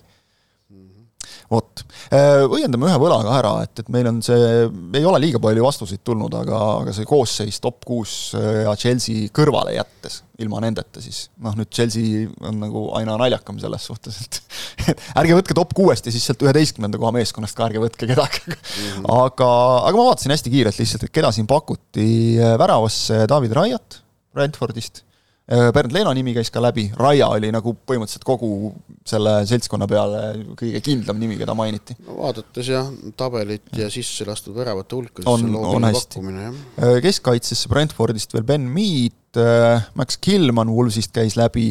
vot, 1.50 1.82
äh, 2.12 2.44
õiendame 2.46 2.88
ühe 2.88 3.00
võlaga 3.00 3.34
ära, 3.38 3.52
et, 3.66 3.82
et 3.82 3.90
meil 3.92 4.08
on 4.10 4.20
see, 4.24 4.66
ei 4.98 5.06
ole 5.08 5.20
liiga 5.22 5.40
palju 5.42 5.64
vastuseid 5.64 6.02
tulnud, 6.06 6.34
aga, 6.40 6.60
aga 6.82 6.94
see 6.96 7.08
koosseis 7.08 7.60
top 7.64 7.84
kuus 7.88 8.14
äh, 8.38 8.64
ja 8.66 8.74
Chelsea 8.78 9.30
kõrvale 9.34 9.74
jättes, 9.76 10.20
ilma 10.42 10.60
nendeta 10.64 11.02
siis, 11.02 11.26
noh 11.44 11.56
nüüd 11.58 11.70
Chelsea 11.74 12.26
on 12.46 12.60
nagu 12.62 12.84
aina 12.98 13.16
naljakam 13.20 13.58
selles 13.62 13.88
suhtes, 13.90 14.20
et 14.26 14.40
ärge 15.22 15.40
võtke 15.40 15.56
top 15.56 15.74
kuuest 15.78 16.08
ja 16.08 16.14
siis 16.14 16.28
sealt 16.28 16.44
üheteistkümnenda 16.46 17.00
koha 17.00 17.14
meeskonnast 17.16 17.56
ka 17.58 17.68
ärge 17.68 17.82
võtke 17.82 18.10
kedagi 18.10 18.44
mm. 18.44 18.60
-hmm. 18.60 19.10
aga, 19.24 19.50
aga 19.88 19.96
ma 19.96 20.08
vaatasin 20.12 20.36
hästi 20.36 20.54
kiirelt 20.54 20.82
lihtsalt, 20.82 21.08
et 21.08 21.14
keda 21.14 21.32
siin 21.34 21.48
pakuti 21.50 22.08
äh, 22.36 22.56
väravasse 22.60 23.24
David 23.30 23.56
Raiat 23.58 24.02
Brentfordist 24.36 25.07
Bernd 25.48 25.94
Leeno 25.96 26.10
nimi 26.12 26.34
käis 26.36 26.50
ka 26.52 26.60
läbi, 26.60 26.90
Raia 27.00 27.30
oli 27.32 27.48
nagu 27.54 27.72
põhimõtteliselt 27.88 28.26
kogu 28.28 28.72
selle 29.08 29.32
seltskonna 29.48 29.86
peale 29.88 30.22
kõige 30.58 30.82
kindlam 30.84 31.16
nimi, 31.22 31.38
keda 31.40 31.54
mainiti. 31.56 31.96
no 32.04 32.18
vaadates 32.18 32.68
jah, 32.68 32.90
tabelit 33.16 33.70
ja 33.80 33.88
sisse 33.92 34.26
lastud 34.28 34.56
väravate 34.58 34.98
hulka, 34.98 35.22
siis 35.22 35.30
on, 35.32 35.56
on 35.56 35.88
hästi. 35.88 36.20
Äh, 36.20 36.98
keskkaitsesse 37.04 37.72
Brentfordist 37.72 38.36
veel 38.36 38.44
Ben 38.48 38.66
Mead, 38.74 39.16
äh, 39.40 39.88
Max 39.96 40.20
Killman 40.20 40.68
Wolvesist 40.74 41.16
käis 41.16 41.38
läbi, 41.40 41.70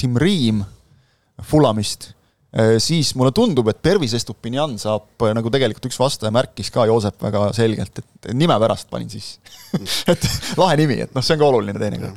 Tim 0.00 0.16
Riim 0.18 0.64
Fulamist. 1.46 2.14
Siis 2.82 3.12
mulle 3.14 3.30
tundub, 3.30 3.68
et 3.70 3.78
Pervis 3.78 4.10
Estupinian 4.18 4.72
saab, 4.82 5.04
nagu 5.36 5.52
tegelikult 5.54 5.86
üks 5.86 6.00
vastaja 6.00 6.32
märkis 6.34 6.72
ka 6.74 6.82
Joosep 6.88 7.22
väga 7.22 7.44
selgelt, 7.54 8.00
et 8.02 8.32
nime 8.34 8.56
pärast 8.58 8.88
panin 8.90 9.12
sisse. 9.12 9.38
Et 10.10 10.24
lahe 10.58 10.74
nimi, 10.80 10.96
et 11.04 11.12
noh, 11.14 11.22
see 11.22 11.36
on 11.36 11.38
ka 11.38 11.46
oluline 11.46 11.78
teinekord. 11.78 12.16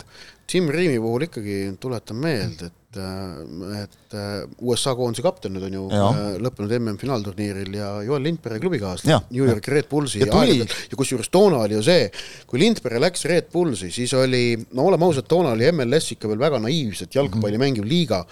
Jim 0.49 0.69
Reami 0.69 0.99
puhul 0.99 1.27
ikkagi 1.27 1.57
tuletan 1.79 2.17
meelde, 2.19 2.69
et, 2.71 2.97
äh, 2.97 3.87
et 4.13 4.19
äh, 4.19 4.45
USA 4.61 4.93
koondise 4.97 5.23
kapten 5.25 5.53
nüüd 5.55 5.65
on 5.67 5.77
ju 5.77 5.83
ja. 5.91 6.05
Äh, 6.09 6.35
lõppenud 6.43 6.73
MM-finaalturniiril 6.77 7.77
ja 7.77 7.89
Joel 8.05 8.23
Lindberg 8.27 8.61
klubikaaslased, 8.63 9.29
New 9.33 9.47
York 9.47 9.67
Red 9.73 9.89
Bullsi 9.89 10.21
ja, 10.21 10.29
tuli... 10.31 10.59
ja 10.61 10.99
kusjuures 10.99 11.31
toona 11.33 11.63
oli 11.65 11.77
ju 11.77 11.83
see, 11.85 12.07
kui 12.49 12.61
Lindberg 12.61 13.01
läks 13.01 13.25
Red 13.29 13.49
Bullsi, 13.53 13.89
siis 13.93 14.13
oli, 14.17 14.55
no 14.77 14.87
oleme 14.91 15.07
ausad, 15.09 15.27
toona 15.29 15.55
oli 15.57 15.69
MLS 15.73 16.13
ikka 16.15 16.31
veel 16.31 16.41
väga 16.43 16.61
naiivselt 16.63 17.15
jalgpalli 17.15 17.57
mm 17.57 17.63
-hmm. 17.63 17.65
mängiv 17.65 17.89
liiga, 17.89 18.23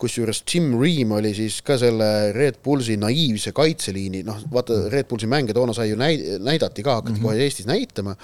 kusjuures 0.00 0.42
Jim 0.46 0.72
Ream 0.80 1.16
oli 1.18 1.34
siis 1.34 1.60
ka 1.62 1.78
selle 1.80 2.32
Red 2.36 2.60
Bullsi 2.64 2.96
naiivse 3.00 3.52
kaitseliini, 3.56 4.24
noh, 4.26 4.40
vaata 4.52 4.88
Red 4.92 5.08
Bullsi 5.08 5.26
mänge 5.26 5.56
toona 5.56 5.74
sai 5.76 5.90
ju 5.90 5.96
näi-, 5.96 6.38
näidati 6.38 6.82
ka, 6.82 7.00
hakati 7.00 7.18
mm 7.18 7.24
-hmm. 7.24 7.28
kohe 7.28 7.44
Eestis 7.44 7.66
näitama. 7.66 8.16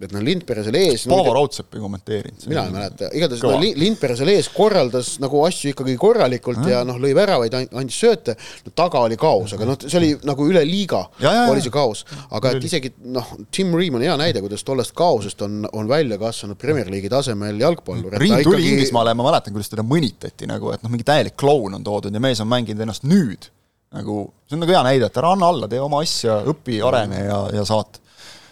Et 0.00 0.12
noh, 0.14 0.22
Lindberg 0.22 0.64
seal 0.64 0.76
ees 0.78 1.02
Paavo 1.10 1.32
Raudsepp 1.34 1.74
ei 1.74 1.80
kommenteerinud. 1.82 2.44
mina 2.48 2.62
ei 2.64 2.72
mäleta, 2.72 3.08
igatahes 3.16 3.42
no, 3.44 3.56
Lindberg 3.60 4.16
seal 4.16 4.30
ees 4.32 4.48
korraldas 4.54 5.16
nagu 5.20 5.42
asju 5.44 5.74
ikkagi 5.74 5.96
korralikult 6.00 6.49
ja, 6.58 6.80
ja 6.80 6.80
noh, 6.88 6.98
lõi 7.02 7.12
väravaid, 7.16 7.56
andis 7.70 8.00
sööte, 8.02 8.36
no 8.66 8.74
taga 8.76 9.04
oli 9.06 9.18
kaos, 9.20 9.54
aga 9.56 9.68
noh, 9.68 9.78
see 9.84 10.00
oli 10.00 10.10
nagu 10.28 10.48
üle 10.48 10.64
liiga 10.66 11.04
ja, 11.22 11.34
ja, 11.38 11.46
oli 11.52 11.62
see 11.64 11.74
kaos. 11.74 12.04
aga 12.30 12.54
et 12.56 12.66
isegi 12.70 12.92
noh, 13.14 13.36
Tim 13.54 13.72
Ream 13.76 14.00
on 14.00 14.06
hea 14.06 14.16
näide, 14.20 14.42
kuidas 14.44 14.66
tollest 14.66 14.94
kaosest 14.98 15.46
on, 15.46 15.62
on 15.72 15.88
välja 15.90 16.18
kasvanud 16.20 16.58
Premier 16.60 16.90
League'i 16.90 17.12
tasemel 17.12 17.60
jalgpallur. 17.60 18.18
Ream 18.18 18.42
tuli 18.42 18.62
ikkagi... 18.62 18.74
Inglismaale 18.74 19.14
ja 19.14 19.18
ma 19.18 19.30
mäletan, 19.30 19.54
kuidas 19.54 19.72
teda 19.72 19.86
mõnitati 19.86 20.50
nagu, 20.50 20.74
et 20.74 20.84
noh, 20.84 20.92
mingi 20.92 21.06
täielik 21.06 21.38
kloun 21.40 21.78
on 21.78 21.86
toodud 21.86 22.14
ja 22.14 22.22
mees 22.22 22.42
on 22.42 22.50
mänginud 22.50 22.86
ennast 22.86 23.06
nüüd 23.08 23.50
nagu 23.90 24.22
see 24.46 24.56
on 24.56 24.62
nagu 24.64 24.74
hea 24.74 24.82
näide, 24.86 25.08
et 25.10 25.18
ära 25.18 25.32
anna 25.34 25.50
alla, 25.50 25.68
tee 25.70 25.80
oma 25.82 26.02
asja, 26.04 26.40
õpi, 26.50 26.78
arene 26.86 27.24
ja, 27.26 27.38
ja 27.54 27.64
saad, 27.66 27.98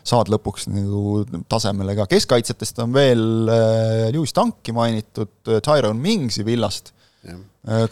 saad 0.07 0.31
lõpuks 0.33 0.67
nagu 0.73 1.23
tasemele 1.51 1.95
ka. 1.99 2.09
keskkaitsjatest 2.11 2.83
on 2.85 2.95
veel 2.97 3.51
äh, 3.55 4.07
Lewis 4.15 4.35
Tanki 4.35 4.75
mainitud, 4.75 5.35
äh, 5.47 5.61
Tyrone 5.65 6.01
Mingsi 6.03 6.47
villast, 6.47 6.93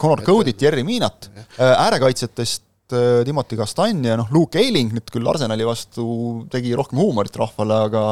Connor 0.01 0.23
Cody't, 0.25 0.61
Jerry 0.61 0.83
Miinat, 0.87 1.29
äärekaitsjatest 1.57 2.63
Timothy 3.27 3.57
Castagne, 3.59 4.15
noh, 4.17 4.29
Luke 4.31 4.57
Ayling 4.57 4.93
nüüd 4.95 5.11
küll 5.11 5.27
Arsenali 5.27 5.65
vastu 5.67 6.05
tegi 6.49 6.71
rohkem 6.77 7.01
huumorit 7.03 7.35
rahvale, 7.37 7.81
aga, 7.89 8.03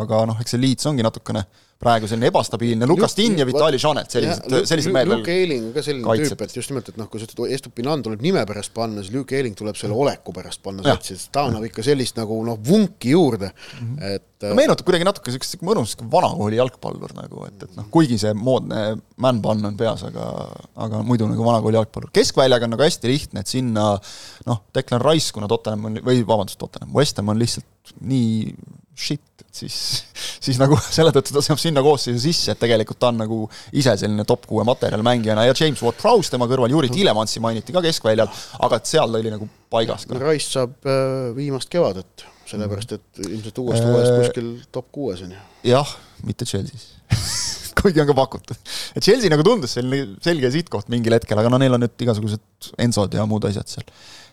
aga 0.00 0.24
noh, 0.32 0.40
eks 0.42 0.56
see 0.56 0.60
liits 0.60 0.88
ongi 0.90 1.06
natukene 1.06 1.44
äh, 1.46 1.62
praegu 1.80 2.08
selline 2.08 2.30
ebastabiilne, 2.30 2.86
Lukas 2.88 3.14
Tinn 3.16 3.36
ja 3.40 3.46
Vitali 3.46 3.78
Šanet, 3.80 4.08
sellised, 4.14 4.54
sellised 4.68 4.94
mehed 4.94 5.10
Luke 5.10 5.32
Eiling 5.32 5.68
on 5.68 5.74
ka 5.74 5.82
selline 5.84 6.06
kaitset. 6.06 6.32
tüüp, 6.32 6.44
et 6.46 6.56
just 6.56 6.72
nimelt, 6.72 6.88
et 6.88 7.00
noh, 7.00 7.08
kui 7.12 7.20
sa 7.20 7.28
ütled, 7.28 7.52
Estupinan 7.56 8.04
tuleb 8.04 8.24
nime 8.24 8.44
pärast 8.48 8.72
panna, 8.76 9.04
siis 9.04 9.12
Luke 9.14 9.36
Eiling 9.36 9.56
tuleb 9.58 9.76
selle 9.78 9.96
oleku 9.96 10.32
pärast 10.36 10.62
panna 10.64 10.86
satsi, 10.86 11.18
sest 11.18 11.32
ta 11.36 11.44
annab 11.50 11.66
ikka 11.68 11.84
sellist 11.84 12.16
nagu 12.16 12.38
noh, 12.46 12.56
vunki 12.64 13.12
juurde 13.12 13.52
-hmm. 13.52 14.00
et 14.14 14.48
no, 14.48 14.54
meenutab 14.56 14.88
kuidagi 14.88 15.08
natuke 15.08 15.30
niisugust 15.30 15.60
mõnus 15.68 15.92
vanakooli 16.16 16.56
jalgpallur 16.56 17.12
nagu, 17.18 17.44
et, 17.50 17.68
et 17.68 17.76
noh, 17.76 17.88
kuigi 17.92 18.18
see 18.24 18.32
moodne 18.32 18.96
man-bun 19.20 19.64
on 19.68 19.76
peas, 19.76 20.06
aga 20.08 20.32
aga 20.86 21.04
muidu 21.04 21.28
nagu 21.28 21.44
vanakooli 21.44 21.76
jalgpallur. 21.76 22.10
keskväljaga 22.12 22.64
on 22.64 22.76
nagu 22.76 22.88
hästi 22.88 23.12
lihtne, 23.12 23.44
et 23.44 23.52
sinna 23.52 23.92
noh, 24.46 24.64
Declan 24.74 25.04
Rice, 25.04 25.32
kuna 25.32 25.48
Tottenham 25.48 25.90
on, 25.90 26.00
või 26.08 26.24
vabandust, 26.24 26.58
Tottenham, 26.58 26.94
West 26.96 27.20
Ham 27.20 27.28
on 27.28 27.38
lihtsalt 27.38 27.68
nii 28.06 28.54
shit, 28.96 29.42
et 29.42 29.58
siis, 29.60 29.76
siis 30.40 30.58
nagu 30.60 30.78
selle 30.96 31.12
tõttu 31.14 31.34
ta 31.36 31.42
saab 31.44 31.60
sinna 31.60 31.82
koosseisu 31.84 32.22
sisse, 32.22 32.54
et 32.54 32.60
tegelikult 32.62 33.00
ta 33.02 33.10
on 33.12 33.20
nagu 33.20 33.40
ise 33.76 33.92
selline 34.00 34.24
top 34.28 34.46
kuue 34.48 34.64
materjalmängijana 34.68 35.44
ja 35.46 35.56
James 35.56 35.82
Ward-Prowse 35.84 36.32
tema 36.32 36.48
kõrval, 36.50 36.72
Juri 36.72 36.90
Tiilemansi 36.92 37.42
mainiti 37.44 37.76
ka 37.76 37.84
keskväljal, 37.84 38.32
aga 38.66 38.80
et 38.80 38.88
seal 38.92 39.12
ta 39.12 39.20
oli 39.20 39.34
nagu 39.34 39.48
paigas 39.72 40.08
ka. 40.08 40.20
Rice 40.22 40.48
saab 40.56 40.88
äh, 40.88 41.28
viimast 41.36 41.70
kevadet, 41.72 42.26
sellepärast 42.48 42.96
et 42.96 43.24
ilmselt 43.26 43.62
uuest 43.64 43.84
hooajast 43.84 44.14
äh, 44.14 44.22
kuskil 44.24 44.50
top 44.72 44.88
kuues 44.94 45.22
on 45.26 45.36
ju. 45.36 45.44
jah, 45.74 45.96
mitte 46.24 46.48
Chelsea's 46.48 46.94
kuigi 47.76 48.00
on 48.00 48.08
ka 48.08 48.16
pakutud. 48.16 48.56
et 48.96 49.04
Chelsea 49.04 49.30
nagu 49.32 49.44
tundus 49.46 49.76
selline 49.76 50.16
selge 50.24 50.50
sihtkoht 50.54 50.88
mingil 50.92 51.18
hetkel, 51.18 51.38
aga 51.42 51.52
no 51.52 51.60
neil 51.60 51.76
on 51.76 51.84
nüüd 51.84 52.06
igasugused 52.06 52.72
Enzod 52.80 53.12
ja 53.14 53.26
muud 53.28 53.44
asjad 53.46 53.68
seal. 53.68 53.84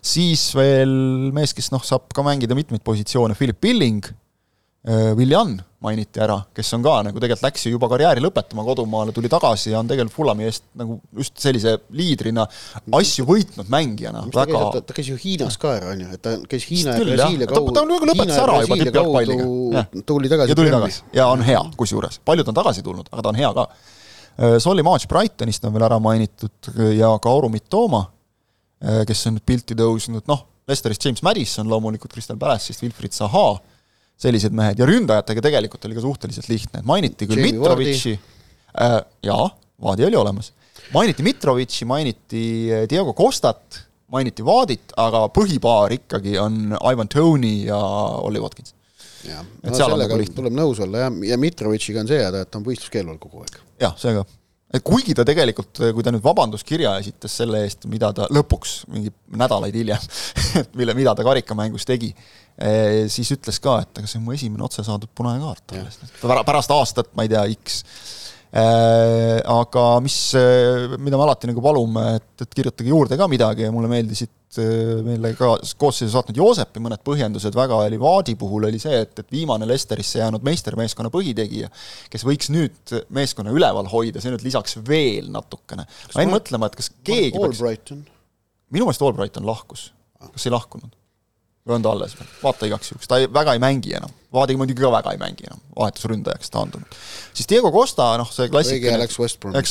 Siis 0.03 0.49
veel 0.57 1.31
mees, 1.35 1.55
kes 1.55 1.71
noh, 1.73 1.83
saab 1.85 2.11
ka 2.13 2.25
mängida 2.25 2.57
mitmeid 2.57 2.83
positsioone, 2.83 3.37
Philip 3.39 3.61
Billing 3.63 4.11
Äh, 4.83 5.17
Viljan 5.17 5.61
mainiti 5.79 6.19
ära, 6.19 6.35
kes 6.51 6.73
on 6.75 6.81
ka 6.83 6.97
nagu 7.07 7.15
tegelikult 7.15 7.45
läks 7.45 7.61
ju 7.63 7.69
juba 7.71 7.87
karjääri 7.87 8.19
lõpetama 8.23 8.65
kodumaale, 8.67 9.13
tuli 9.15 9.29
tagasi 9.31 9.71
ja 9.71 9.77
on 9.79 9.87
tegelikult 9.87 10.15
Fulami 10.17 10.43
eest 10.49 10.65
nagu 10.79 10.97
just 11.15 11.39
sellise 11.39 11.77
liidrina 11.95 12.43
asju 12.99 13.23
võitnud 13.29 13.71
mängijana. 13.71 14.25
väga 14.35 14.63
ta, 14.75 14.97
käis 14.97 15.07
ju 15.07 15.15
Hiinas 15.21 15.55
ka 15.61 15.71
ära, 15.77 15.93
on 15.93 16.03
ju, 16.03 16.09
et 16.17 16.23
ta 16.23 16.33
käis 16.51 16.67
Hiina 16.67 16.97
ja 16.97 17.05
Brasiilia 17.05 17.47
kaudu. 17.47 17.71
ta 17.77 17.85
nagu 17.87 18.09
lõpetas 18.11 18.41
ära 18.43 18.57
juba 18.65 18.79
tippjalgpalliga. 18.81 19.85
tuli 20.11 20.33
tagasi. 20.35 20.51
ja 20.51 20.59
tuli 20.59 20.75
tagasi 20.75 21.01
ja 21.15 21.29
on 21.31 21.47
hea, 21.47 21.63
kusjuures, 21.79 22.19
paljud 22.27 22.51
on 22.51 22.59
tagasi 22.59 22.83
tulnud, 22.83 23.07
aga 23.13 23.23
ta 23.23 23.31
on 23.31 23.39
hea 23.39 23.53
ka. 23.55 23.67
Äh, 24.35 24.57
Solly 24.59 24.83
March 24.83 25.07
Brightonist 25.07 25.63
on 25.63 25.77
veel 25.77 25.87
ära 25.87 26.01
mainitud 26.03 26.73
ja 26.91 27.15
ka 27.23 27.31
Auru 27.31 27.47
Mitoma, 27.55 28.03
äh, 28.03 28.22
kes 29.07 29.27
on 29.29 29.37
nüüd 29.37 29.45
pilti 29.47 29.77
tõusnud, 29.79 30.25
noh, 30.27 30.41
Lesterist 30.67 31.03
James 31.03 31.23
Madison 31.25 31.67
loomulikult, 31.67 32.13
Crystal 32.13 32.39
Palace'ist 32.39 32.83
Wilfried 32.83 33.15
Zaha 33.15 33.47
sellised 34.19 34.55
mehed. 34.55 34.79
Ja 34.79 34.87
ründajatega 34.87 35.43
tegelikult 35.43 35.87
oli 35.87 35.97
ka 35.97 36.03
suhteliselt 36.03 36.49
lihtne, 36.51 36.83
mainiti 36.87 37.27
küll 37.27 37.41
Jamie 37.41 37.57
Mitrovitši 37.57 38.13
äh,, 38.13 38.99
jaa, 39.27 39.47
Vaadi 39.83 40.05
oli 40.07 40.19
olemas, 40.19 40.53
mainiti 40.93 41.25
Mitrovitši, 41.25 41.87
mainiti 41.89 42.43
äh, 42.71 42.85
Diego 42.89 43.15
Costat, 43.17 43.81
mainiti 44.13 44.45
Vaadit, 44.45 44.93
aga 45.01 45.25
põhipaar 45.33 45.97
ikkagi 45.97 46.37
on 46.39 46.77
Ivan 46.77 47.11
Tony 47.11 47.65
ja 47.67 47.79
Olli 48.23 48.39
Watkins. 48.43 48.75
jah, 49.23 49.43
no 49.63 49.75
sellega 49.75 50.15
nagu 50.19 50.37
tuleb 50.37 50.55
nõus 50.55 50.79
olla 50.83 51.05
jah, 51.05 51.19
ja 51.27 51.39
Mitrovitšiga 51.39 52.03
on 52.03 52.11
see 52.11 52.23
häda, 52.23 52.45
et 52.45 52.51
ta 52.51 52.59
on 52.59 52.65
võistluskeelu 52.67 53.11
all 53.11 53.19
kogu 53.19 53.43
aeg. 53.43 53.59
jah, 53.83 53.97
see 53.99 54.15
ka 54.15 54.23
et 54.73 54.81
kuigi 54.85 55.13
ta 55.13 55.25
tegelikult, 55.27 55.81
kui 55.93 56.05
ta 56.05 56.11
nüüd 56.13 56.23
vabanduskirja 56.25 56.95
esitas 57.01 57.35
selle 57.41 57.61
eest, 57.67 57.85
mida 57.91 58.09
ta 58.15 58.25
lõpuks, 58.33 58.83
mingi 58.93 59.11
nädalaid 59.37 59.75
hiljem 59.77 60.07
mille, 60.79 60.95
mida 60.97 61.13
ta 61.17 61.25
karikamängus 61.25 61.85
tegi, 61.89 62.09
eh, 62.57 63.05
siis 63.13 63.29
ütles 63.35 63.61
ka, 63.63 63.79
et 63.85 64.01
aga 64.01 64.09
see 64.09 64.19
on 64.21 64.27
mu 64.27 64.35
esimene 64.35 64.65
otse 64.65 64.85
saadud 64.85 65.11
punane 65.13 65.41
kaart 65.43 65.77
alles, 65.77 65.99
pärast 66.49 66.73
aastat, 66.73 67.13
ma 67.17 67.27
ei 67.27 67.33
tea, 67.33 67.45
X. 67.53 67.81
Eh, 68.53 69.39
aga 69.49 69.83
mis, 70.05 70.17
eh, 70.37 70.97
mida 71.01 71.17
me 71.17 71.25
alati 71.25 71.49
nagu 71.49 71.61
palume, 71.65 72.03
et, 72.19 72.45
et 72.45 72.57
kirjutage 72.61 72.89
juurde 72.89 73.17
ka 73.17 73.29
midagi 73.29 73.65
ja 73.65 73.73
mulle 73.73 73.89
meeldisid 73.89 74.33
meile 75.05 75.33
ka 75.37 75.55
koosseisu 75.79 76.11
saatnud 76.13 76.37
Joosepi 76.37 76.81
mõned 76.83 77.01
põhjendused 77.05 77.55
väga 77.57 77.79
oli, 77.85 77.99
Vaadi 78.01 78.35
puhul 78.39 78.67
oli 78.69 78.81
see, 78.81 79.01
et, 79.05 79.13
et 79.19 79.31
viimane 79.33 79.67
Lesterisse 79.69 80.21
jäänud 80.21 80.45
meistermeeskonna 80.45 81.11
põhitegija, 81.13 81.69
kes 82.13 82.25
võiks 82.27 82.51
nüüd 82.53 82.95
meeskonna 83.13 83.53
üleval 83.55 83.89
hoida, 83.91 84.21
see 84.23 84.33
nüüd 84.33 84.45
lisaks 84.45 84.79
veel 84.87 85.29
natukene. 85.33 85.87
ma 86.15 86.25
jäin 86.25 86.33
mõtlema, 86.33 86.69
et 86.69 86.79
kas 86.81 86.91
keegi 87.03 87.37
peaks 87.37 87.63
minu 88.73 88.87
meelest 88.87 89.05
Albrighton 89.05 89.47
lahkus, 89.47 89.91
kas 90.33 90.49
ei 90.49 90.53
lahkunud? 90.53 90.93
Ta 91.63 91.91
alles 91.93 92.15
vaata 92.41 92.67
igaks 92.67 92.91
juhuks, 92.91 93.07
ta 93.07 93.17
ei, 93.21 93.29
väga 93.31 93.55
ei 93.55 93.61
mängi 93.63 93.95
enam. 93.95 94.11
Vaadi 94.33 94.55
muidugi 94.57 94.81
ka 94.81 94.89
väga 94.91 95.11
ei 95.13 95.19
mängi 95.21 95.45
enam, 95.45 95.59
vahetusründajaks 95.77 96.49
taandunud. 96.51 96.95
siis 97.37 97.47
Diego 97.49 97.69
Costa, 97.71 98.07
noh, 98.17 98.31
see 98.33 98.49
klassikaline 98.51 98.99
läks 99.03 99.19
West 99.21 99.39
Bromi, 99.39 99.61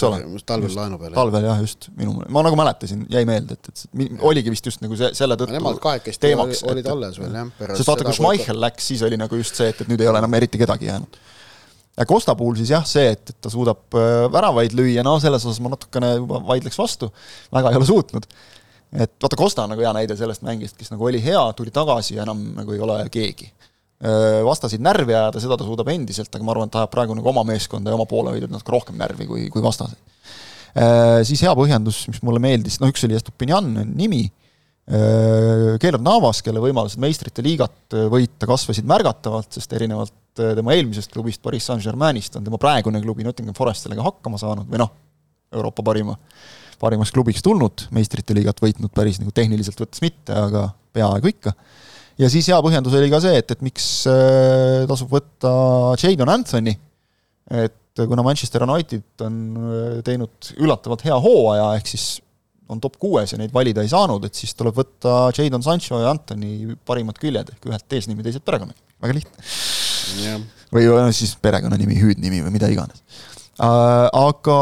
talvel 0.47 0.77
laenu 0.79 1.01
peale. 1.01 1.17
talvel 1.19 1.49
jah, 1.49 1.61
just, 1.61 1.91
minu, 1.99 2.15
ma 2.33 2.45
nagu 2.47 2.57
mäletasin, 2.57 3.03
jäi 3.13 3.25
meelde, 3.29 3.59
et, 3.59 3.69
et 3.69 4.23
oligi 4.23 4.55
vist 4.55 4.71
just 4.71 4.85
nagu 4.85 4.97
see, 4.97 5.11
selle 5.19 5.37
tõttu 5.41 5.57
Nemad 5.57 5.83
kahekesti 5.83 6.29
teemaks, 6.29 6.63
olid 6.71 6.87
et, 6.87 6.93
alles 6.95 7.19
veel 7.21 7.37
jah. 7.41 7.53
sest 7.75 7.91
vaata, 7.91 8.07
kui 8.09 8.17
Schmeichel 8.21 8.63
läks, 8.63 8.89
siis 8.93 9.05
oli 9.09 9.19
nagu 9.21 9.43
just 9.43 9.59
see, 9.59 9.75
et, 9.75 9.85
et 9.85 9.93
nüüd 9.93 10.01
ei 10.01 10.13
ole 10.13 10.23
enam 10.23 10.41
eriti 10.41 10.63
kedagi 10.63 10.89
jäänud 10.89 11.21
ja 11.99 12.07
Costa 12.09 12.39
puhul 12.39 12.57
siis 12.57 12.71
jah, 12.73 12.87
see, 12.89 13.11
et, 13.19 13.35
et 13.35 13.43
ta 13.43 13.51
suudab 13.53 13.99
äh, 13.99 14.25
väravaid 14.33 14.79
lüüa, 14.79 15.03
no 15.05 15.19
selles 15.21 15.45
osas 15.45 15.61
ma 15.61 15.75
natukene 15.75 16.15
juba 16.23 16.41
vaidleks 16.55 16.79
vastu, 16.81 17.11
väga 17.53 17.75
ei 17.75 17.83
ole 17.83 17.91
suutnud 17.91 18.31
et 18.93 19.13
vaata, 19.23 19.39
Costa 19.41 19.65
on 19.65 19.73
nagu 19.73 19.83
hea 19.85 19.93
näide 19.97 20.17
sellest 20.19 20.45
mängijast, 20.45 20.77
kes 20.77 20.93
nagu 20.93 21.07
oli 21.09 21.21
hea, 21.25 21.43
tuli 21.57 21.73
tagasi 21.75 22.19
ja 22.19 22.27
enam 22.27 22.43
nagu 22.59 22.75
ei 22.75 22.83
ole 22.85 22.99
keegi. 23.13 23.49
Vastasid 24.43 24.83
närvi 24.83 25.15
ajada, 25.15 25.41
seda 25.41 25.57
ta 25.57 25.65
suudab 25.65 25.89
endiselt, 25.93 26.33
aga 26.35 26.45
ma 26.45 26.51
arvan, 26.53 26.67
et 26.67 26.75
ta 26.75 26.81
ajab 26.83 26.91
praegu 26.91 27.15
nagu 27.15 27.29
oma 27.31 27.45
meeskonda 27.47 27.93
ja 27.93 27.95
oma 27.95 28.07
poolehoidjad 28.11 28.51
natuke 28.51 28.75
rohkem 28.75 28.97
närvi 28.99 29.29
kui, 29.29 29.45
kui 29.53 29.63
vastased. 29.63 30.01
Siis 31.29 31.43
hea 31.45 31.53
põhjendus, 31.55 32.01
mis 32.11 32.23
mulle 32.27 32.41
meeldis, 32.43 32.81
noh 32.83 32.91
üks 32.91 33.05
oli 33.07 33.15
Estupinian 33.15 33.69
nimi, 33.93 34.25
Keelor 34.83 36.03
Navas, 36.03 36.41
kelle 36.43 36.59
võimalused 36.61 36.99
meistrite 37.01 37.45
liigat 37.47 37.95
võita 38.11 38.49
kasvasid 38.51 38.89
märgatavalt, 38.91 39.53
sest 39.55 39.77
erinevalt 39.79 40.17
tema 40.35 40.75
eelmisest 40.75 41.13
klubist, 41.13 41.39
Pariis 41.45 41.69
Saint-Germainist, 41.71 42.35
on 42.41 42.45
tema 42.45 42.59
praegune 42.59 42.99
klubi 43.05 43.23
Nottingham 43.23 43.55
Forest 43.55 43.87
sellega 43.87 44.03
hakkama 44.03 44.41
saanud 44.43 44.67
või 44.67 44.83
noh, 44.83 44.91
Euroopa 45.55 45.85
parima 45.87 46.17
parimaks 46.83 47.13
klubiks 47.15 47.45
tulnud, 47.45 47.87
meistrite 47.95 48.35
liigat 48.37 48.59
võitnud 48.63 48.93
päris 48.95 49.21
nagu 49.23 49.33
tehniliselt 49.35 49.79
võttes 49.81 50.03
mitte, 50.05 50.35
aga 50.35 50.69
peaaegu 50.97 51.31
ikka. 51.31 51.55
ja 52.21 52.31
siis 52.33 52.49
hea 52.51 52.59
põhjendus 52.65 52.97
oli 52.99 53.11
ka 53.13 53.23
see, 53.25 53.37
et, 53.39 53.55
et 53.55 53.63
miks 53.65 53.87
äh, 54.11 54.83
tasub 54.91 55.13
võtta 55.13 55.53
Jadon 56.01 56.33
Anthony, 56.33 56.75
et 57.63 58.03
kuna 58.09 58.25
Manchester 58.27 58.65
United 58.67 59.25
on 59.27 59.39
äh, 59.57 59.97
teinud 60.07 60.53
üllatavalt 60.59 61.07
hea 61.07 61.19
hooaja, 61.27 61.73
ehk 61.79 61.95
siis 61.95 62.07
on 62.73 62.81
top 62.81 62.97
kuues 63.01 63.35
ja 63.35 63.39
neid 63.41 63.53
valida 63.55 63.85
ei 63.85 63.91
saanud, 63.91 64.25
et 64.27 64.39
siis 64.39 64.55
tuleb 64.57 64.77
võtta 64.79 65.29
Jadon 65.37 65.65
Sancho 65.65 66.01
ja 66.01 66.13
Anthony 66.15 66.77
parimad 66.89 67.21
küljed, 67.21 67.53
ehk 67.55 67.69
ühed 67.69 67.99
eesnimi, 67.99 68.25
teised 68.25 68.45
perekonnanimi, 68.47 68.97
väga 69.03 69.19
lihtne. 69.21 69.53
Yeah.. 70.23 70.41
või 70.75 70.89
siis 71.15 71.37
perekonnanimi, 71.41 71.95
hüüdnimi 72.01 72.43
või 72.43 72.57
mida 72.57 72.69
iganes 72.73 73.05
aga 73.61 74.59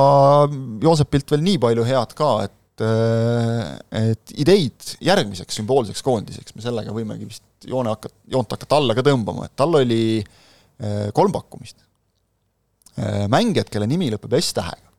Joosepilt 0.82 1.30
veel 1.30 1.44
nii 1.44 1.60
palju 1.62 1.84
head 1.86 2.14
ka, 2.18 2.30
et 2.46 2.82
äh, 2.82 4.08
et 4.10 4.32
ideid 4.42 4.94
järgmiseks 5.04 5.60
sümboolseks 5.60 6.02
koondiseks 6.02 6.56
me 6.56 6.64
sellega 6.64 6.94
võimegi 6.94 7.28
vist 7.28 7.44
joone 7.68 7.92
hakata, 7.92 8.16
joont 8.32 8.50
hakata 8.50 8.80
alla 8.80 8.96
ka 8.96 9.04
tõmbama, 9.06 9.46
et 9.46 9.54
tal 9.54 9.78
oli 9.78 10.02
äh, 10.18 11.10
kolm 11.14 11.32
pakkumist. 11.32 11.76
mängijad, 13.30 13.70
kelle 13.70 13.86
nimi 13.88 14.10
lõpeb 14.12 14.34
S-tähega. 14.36 14.90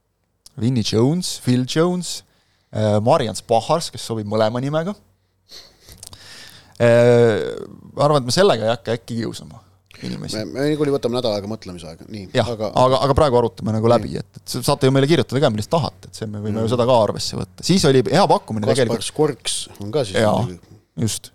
Vinnie 0.57 0.81
Jones, 0.81 1.35
Phil 1.43 1.67
Jones, 1.69 2.23
Marian 3.03 3.35
Spahars, 3.37 3.91
kes 3.91 4.01
sobib 4.07 4.25
mõlema 4.31 4.61
nimega. 4.63 4.95
ma 6.79 8.05
arvan, 8.07 8.23
et 8.23 8.25
me 8.25 8.33
sellega 8.33 8.65
ei 8.65 8.71
hakka 8.71 8.95
äkki 8.95 9.19
kiusama 9.19 9.59
inimesi. 10.07 10.43
me, 10.45 10.67
niikuinii 10.71 10.95
võtame 10.95 11.17
nädal 11.17 11.35
aega 11.37 11.49
mõtlemisaega, 11.51 12.07
nii. 12.11 12.29
jah, 12.37 12.47
aga, 12.53 12.71
aga, 12.83 13.01
aga 13.07 13.17
praegu 13.17 13.39
arutame 13.41 13.75
nagu 13.75 13.91
läbi, 13.91 14.15
et, 14.21 14.41
et 14.41 14.55
saate 14.57 14.89
ju 14.89 14.95
meile 14.95 15.09
kirjutada 15.09 15.43
ka, 15.43 15.51
millest 15.53 15.71
tahate, 15.73 16.09
et 16.09 16.21
see 16.21 16.29
me 16.29 16.39
võime 16.39 16.57
mm. 16.57 16.65
ju 16.65 16.73
seda 16.73 16.87
ka 16.89 16.97
arvesse 17.03 17.39
võtta. 17.39 17.67
siis 17.67 17.85
oli 17.89 18.03
hea 18.07 18.25
pakkumine 18.31 18.67
Kaspar 18.67 18.81
tegelikult. 18.81 19.07
Skorks 19.07 19.59
on 19.79 19.93
ka 19.93 20.05
siis. 20.07 20.19
jaa, 20.21 20.45
just. 21.01 21.31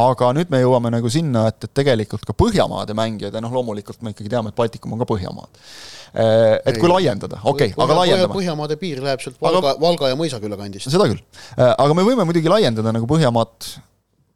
aga 0.00 0.32
nüüd 0.36 0.52
me 0.52 0.62
jõuame 0.62 0.92
nagu 0.94 1.12
sinna, 1.12 1.46
et, 1.50 1.68
et 1.68 1.76
tegelikult 1.82 2.26
ka 2.28 2.36
Põhjamaade 2.36 2.96
mängijad 2.98 3.36
ja 3.36 3.44
noh, 3.44 3.52
loomulikult 3.60 4.04
me 4.06 4.14
ikkagi 4.14 4.32
teame, 4.32 4.52
et 4.52 4.58
Baltikum 4.58 4.96
on 4.96 5.02
ka 5.02 5.08
Põhjamaad. 5.10 5.62
Et 6.10 6.78
kui 6.82 6.90
laiendada, 6.90 7.38
okei 7.44 7.70
okay,, 7.70 7.84
aga 7.84 8.00
laiendame. 8.00 8.34
Põhjamaade 8.34 8.76
piir 8.80 8.98
läheb 9.04 9.22
sealt 9.22 9.38
Valga 9.42 9.60
aga..., 9.62 9.76
Valga 9.82 10.10
ja 10.10 10.18
Mõisaküla 10.18 10.58
kandist. 10.58 10.90
seda 10.90 11.06
küll, 11.10 11.22
aga 11.56 11.94
me 11.94 12.02
võime 12.06 12.26
muidugi 12.26 12.50
laiendada 12.50 12.94
nagu 12.96 13.06
Põhjamaad 13.10 13.68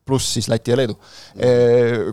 pluss 0.04 0.34
siis 0.36 0.48
Läti 0.52 0.72
ja 0.72 0.76
Leedu, 0.76 0.96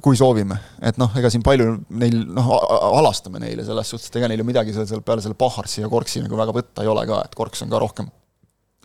kui 0.04 0.18
soovime. 0.18 0.58
et 0.82 0.98
noh, 1.02 1.12
ega 1.20 1.30
siin 1.32 1.44
palju 1.44 1.74
neil, 2.00 2.22
noh, 2.32 2.54
alastame 3.02 3.42
neile 3.44 3.66
selles 3.68 3.92
suhtes, 3.92 4.08
et 4.10 4.18
ega 4.22 4.30
neil 4.32 4.44
ju 4.44 4.48
midagi 4.48 4.76
seal, 4.76 4.88
seal 4.90 5.04
peale 5.06 5.24
selle 5.24 5.38
Paharsi 5.40 5.84
ja 5.84 5.92
Korksi 5.92 6.24
nagu 6.24 6.40
väga 6.40 6.56
võtta 6.56 6.86
ei 6.86 6.92
ole 6.92 7.04
ka, 7.10 7.22
et 7.28 7.36
Korks 7.38 7.66
on 7.66 7.72
ka 7.74 7.82
rohkem 7.84 8.10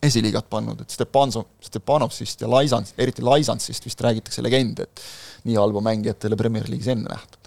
esiliigat 0.07 0.51
pannud, 0.51 0.83
et 0.83 0.92
Stepanso, 0.92 1.47
Stepanovsist 1.62 2.42
ja 2.42 2.51
Laisans, 2.51 2.92
eriti 3.01 3.25
Laisansist 3.25 3.87
vist 3.87 4.03
räägitakse 4.05 4.45
legende, 4.45 4.88
et 4.88 5.05
nii 5.49 5.57
halba 5.57 5.81
mängijat 5.87 6.25
ei 6.25 6.33
ole 6.33 6.40
Premier 6.40 6.69
League'is 6.69 6.90
enne 6.92 7.09
nähtud. 7.09 7.38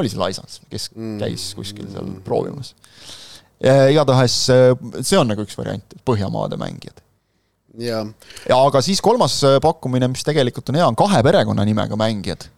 oli 0.00 0.10
see 0.10 0.18
Laisans, 0.18 0.58
kes 0.70 0.88
mm. 0.96 1.18
käis 1.20 1.52
kuskil 1.54 1.86
seal 1.92 2.10
proovimas. 2.24 2.74
igatahes 3.92 4.40
see 4.48 5.20
on 5.20 5.30
nagu 5.30 5.44
üks 5.46 5.56
variant, 5.60 5.96
Põhjamaade 6.04 6.58
mängijad 6.60 7.03
ja, 8.48 8.58
aga 8.58 8.82
siis 8.84 9.02
kolmas 9.04 9.38
äh, 9.46 9.56
pakkumine, 9.62 10.08
mis 10.12 10.26
tegelikult 10.26 10.70
on 10.70 10.78
hea, 10.80 10.88
on 10.88 10.98
kahe 10.98 11.22
perekonnanimega 11.26 11.98
mängijad. 12.00 12.48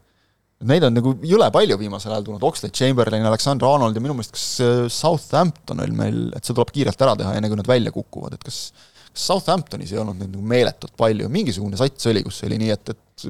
Neid 0.66 0.86
on 0.88 0.94
nagu 0.96 1.12
jõle 1.28 1.50
palju 1.52 1.76
viimasel 1.76 2.14
ajal 2.14 2.24
tulnud, 2.24 2.44
Oxlade 2.48 2.72
Chamberlain, 2.76 3.26
Alexander 3.28 3.68
Arnold 3.68 3.96
ja 3.96 4.02
minu 4.04 4.16
meelest 4.16 4.36
kas 4.36 4.46
äh, 4.64 4.82
Southampton 4.92 5.82
oli 5.84 5.96
meil, 5.96 6.20
et 6.36 6.44
see 6.44 6.56
tuleb 6.56 6.72
kiirelt 6.72 7.06
ära 7.06 7.16
teha, 7.20 7.34
enne 7.36 7.50
kui 7.52 7.60
nad 7.60 7.68
välja 7.68 7.92
kukuvad, 7.94 8.38
et 8.38 8.46
kas 8.46 8.70
Southamptonis 9.16 9.92
ei 9.92 10.00
olnud 10.00 10.18
neid 10.20 10.32
nagu 10.32 10.44
meeletult 10.44 10.96
palju, 10.96 11.28
mingisugune 11.32 11.78
sats 11.80 12.08
oli, 12.10 12.24
kus 12.24 12.42
oli 12.48 12.60
nii, 12.60 12.72
et, 12.74 12.92
et 12.92 13.28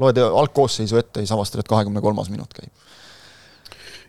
loed 0.00 0.20
algkoosseisu 0.24 1.00
ette 1.00 1.22
ja 1.22 1.28
siis 1.28 1.36
avastad, 1.36 1.62
et 1.62 1.70
kahekümne 1.70 2.02
kolmas 2.04 2.32
minut 2.32 2.52
käib 2.56 2.72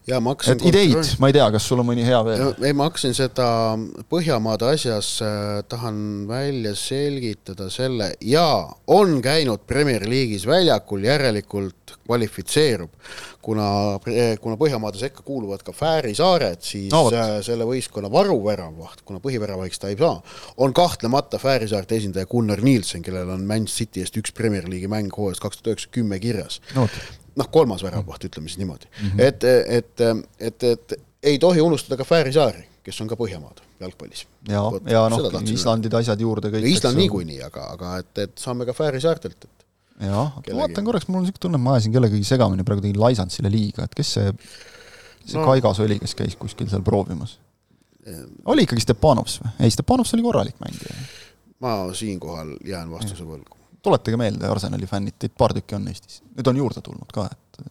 ja 0.08 0.20
ma 0.22 0.34
hakkasin 0.36 0.60
et 0.60 0.66
ideid, 0.70 1.12
ma 1.22 1.30
ei 1.30 1.36
tea, 1.36 1.46
kas 1.56 1.66
sul 1.70 1.82
on 1.82 1.88
mõni 1.90 2.06
hea 2.06 2.20
veel? 2.26 2.44
ei, 2.62 2.74
ma 2.78 2.90
hakkasin 2.90 3.16
seda 3.18 3.48
Põhjamaade 4.12 4.68
asjas 4.70 5.10
äh,, 5.26 5.62
tahan 5.70 5.98
välja 6.30 6.76
selgitada 6.78 7.70
selle. 7.74 8.12
Ja 8.22 8.46
on 8.92 9.18
käinud 9.26 9.66
Premier 9.68 10.06
League'is 10.06 10.46
väljakul, 10.48 11.06
järelikult 11.08 11.96
kvalifitseerub. 12.06 12.92
kuna, 13.46 13.66
kuna 14.42 14.58
Põhjamaade 14.58 15.02
sekka 15.02 15.26
kuuluvad 15.26 15.62
ka 15.66 15.74
Fääri 15.74 16.16
saared, 16.18 16.62
siis 16.66 16.94
no, 16.94 17.08
äh, 17.14 17.36
selle 17.46 17.66
võistkonna 17.70 18.10
varuväravaht, 18.12 19.04
kuna 19.06 19.22
põhiväravahiks 19.22 19.82
ta 19.82 19.90
ei 19.94 20.00
saa, 20.00 20.22
on 20.58 20.74
kahtlemata 20.74 21.42
Fääri 21.42 21.70
saarte 21.70 21.98
esindaja 21.98 22.30
Gunnar 22.30 22.62
Nielsen, 22.66 23.06
kellel 23.06 23.30
on 23.34 23.46
Man 23.46 23.70
City 23.70 24.06
eest 24.06 24.18
üks 24.22 24.34
Premier 24.38 24.70
League'i 24.70 24.90
mäng 24.92 25.14
hooajast 25.18 25.46
kaks 25.46 25.62
tuhat 25.62 25.76
üheksa 25.76 25.94
kümme 25.98 26.20
kirjas. 26.22 26.62
No 26.78 26.90
noh, 27.40 27.50
kolmas 27.52 27.84
väravvaht, 27.84 28.28
ütleme 28.30 28.50
siis 28.52 28.62
niimoodi 28.62 28.88
mm. 28.88 29.10
-hmm. 29.10 29.22
et, 29.28 29.44
et, 29.80 30.06
et, 30.40 30.64
et 30.64 30.98
ei 31.24 31.40
tohi 31.40 31.62
unustada 31.62 31.98
ka 31.98 32.08
Fääri 32.08 32.34
saari, 32.34 32.66
kes 32.84 33.02
on 33.02 33.10
ka 33.12 33.18
Põhjamaad 33.20 33.64
jalgpallis. 33.80 34.26
ja, 34.48 34.64
ja 34.92 35.06
noh, 35.10 35.28
Islandide 35.52 35.98
asjad 36.00 36.22
juurde 36.22 36.52
kõik. 36.54 36.68
Island 36.70 37.00
niikuinii, 37.02 37.42
aga, 37.44 37.68
aga 37.74 37.98
et, 38.04 38.14
et 38.28 38.38
saame 38.40 38.68
ka 38.68 38.76
Fääri 38.78 39.02
saartelt, 39.04 39.48
et 39.48 39.66
jah, 40.10 40.38
vaatan 40.54 40.86
korraks, 40.86 41.10
mul 41.10 41.22
on 41.22 41.28
niisugune 41.28 41.48
tunne, 41.48 41.60
et 41.60 41.66
ma 41.66 41.76
ajasin 41.76 41.96
kellegagi 41.96 42.24
segamini, 42.28 42.68
praegu 42.68 42.86
tegin 42.86 43.02
Laisantsile 43.02 43.52
liiga, 43.52 43.88
et 43.90 43.98
kes 43.98 44.14
see, 44.18 44.32
see 45.26 45.40
no. 45.40 45.48
Kaigas 45.50 45.82
oli, 45.84 46.00
kes 46.04 46.16
käis 46.16 46.40
kuskil 46.40 46.72
seal 46.72 46.86
proovimas? 46.86 47.40
oli 48.46 48.68
ikkagi 48.68 48.84
Stepanovs 48.84 49.40
või? 49.42 49.52
ei, 49.66 49.72
Stepanovs 49.74 50.14
oli 50.14 50.22
korralik 50.22 50.60
mängija. 50.62 50.94
ma 51.66 51.78
siinkohal 51.98 52.52
jään 52.62 52.92
vastuse 52.92 53.26
võlgu 53.26 53.58
tuletage 53.86 54.20
meelde, 54.20 54.50
Arsenali 54.50 54.90
fännid, 54.90 55.18
teid 55.22 55.34
paar 55.38 55.54
tükki 55.56 55.78
on 55.78 55.90
Eestis. 55.92 56.22
nüüd 56.36 56.52
on 56.52 56.62
juurde 56.64 56.84
tulnud 56.86 57.12
ka, 57.16 57.28
et 57.32 57.62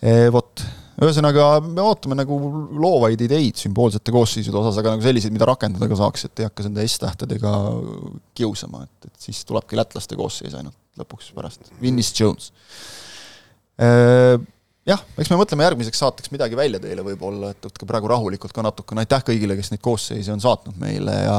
e, 0.00 0.14
vot, 0.32 0.64
ühesõnaga 1.00 1.48
me 1.64 1.84
ootame 1.84 2.18
nagu 2.18 2.36
loovaid 2.80 3.20
ideid 3.24 3.60
sümboolsete 3.60 4.12
koosseisude 4.14 4.60
osas, 4.60 4.80
aga 4.80 4.94
nagu 4.94 5.04
selliseid, 5.04 5.34
mida 5.34 5.48
rakendada 5.48 5.88
ka 5.90 5.98
saaks, 6.00 6.26
et 6.28 6.42
ei 6.42 6.48
hakka 6.48 6.66
nende 6.66 6.86
S-tähtedega 6.88 7.56
kiusama, 8.36 8.84
et, 8.88 9.10
et 9.10 9.28
siis 9.28 9.42
tulebki 9.48 9.78
lätlaste 9.80 10.18
koosseis 10.18 10.56
ainult 10.58 10.76
lõpuks 11.00 11.30
pärast, 11.36 11.70
Vinnis 11.80 12.12
Jones. 12.16 12.50
E, 13.80 13.88
jah, 14.90 15.02
eks 15.20 15.30
me 15.30 15.38
mõtleme 15.40 15.64
järgmiseks 15.66 16.00
saateks 16.02 16.32
midagi 16.34 16.58
välja 16.58 16.80
teile 16.82 17.04
võib-olla, 17.06 17.52
et 17.54 17.68
võtke 17.68 17.88
praegu 17.88 18.10
rahulikult 18.10 18.54
ka 18.56 18.64
natukene, 18.66 19.04
aitäh 19.04 19.24
kõigile, 19.30 19.56
kes 19.58 19.72
neid 19.72 19.82
koosseise 19.84 20.32
on 20.34 20.42
saatnud 20.42 20.78
meile 20.80 21.14
ja, 21.24 21.38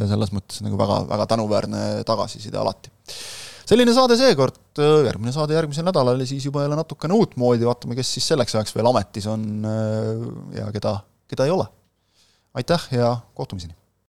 ja 0.00 0.10
selles 0.10 0.34
mõttes 0.34 0.62
nagu 0.64 0.78
väga, 0.80 1.00
väga 1.10 1.28
tänuväärne 1.34 1.84
tagasiside 2.08 2.60
alati. 2.60 2.92
selline 3.68 3.94
saade 3.96 4.18
seekord, 4.20 4.58
järgmine 4.78 5.32
saade 5.34 5.56
järgmisel 5.56 5.88
nädalal 5.88 6.20
ja 6.20 6.28
siis 6.28 6.48
juba 6.48 6.64
jälle 6.64 6.78
natukene 6.80 7.16
uutmoodi, 7.16 7.66
vaatame, 7.68 7.96
kes 8.00 8.16
siis 8.18 8.28
selleks 8.32 8.56
ajaks 8.58 8.76
veel 8.76 8.90
ametis 8.92 9.30
on 9.30 9.46
ja 10.56 10.68
keda, 10.74 10.98
keda 11.30 11.48
ei 11.48 11.56
ole. 11.56 11.70
aitäh 12.54 12.90
ja 12.94 13.16
kohtumiseni! 13.34 13.83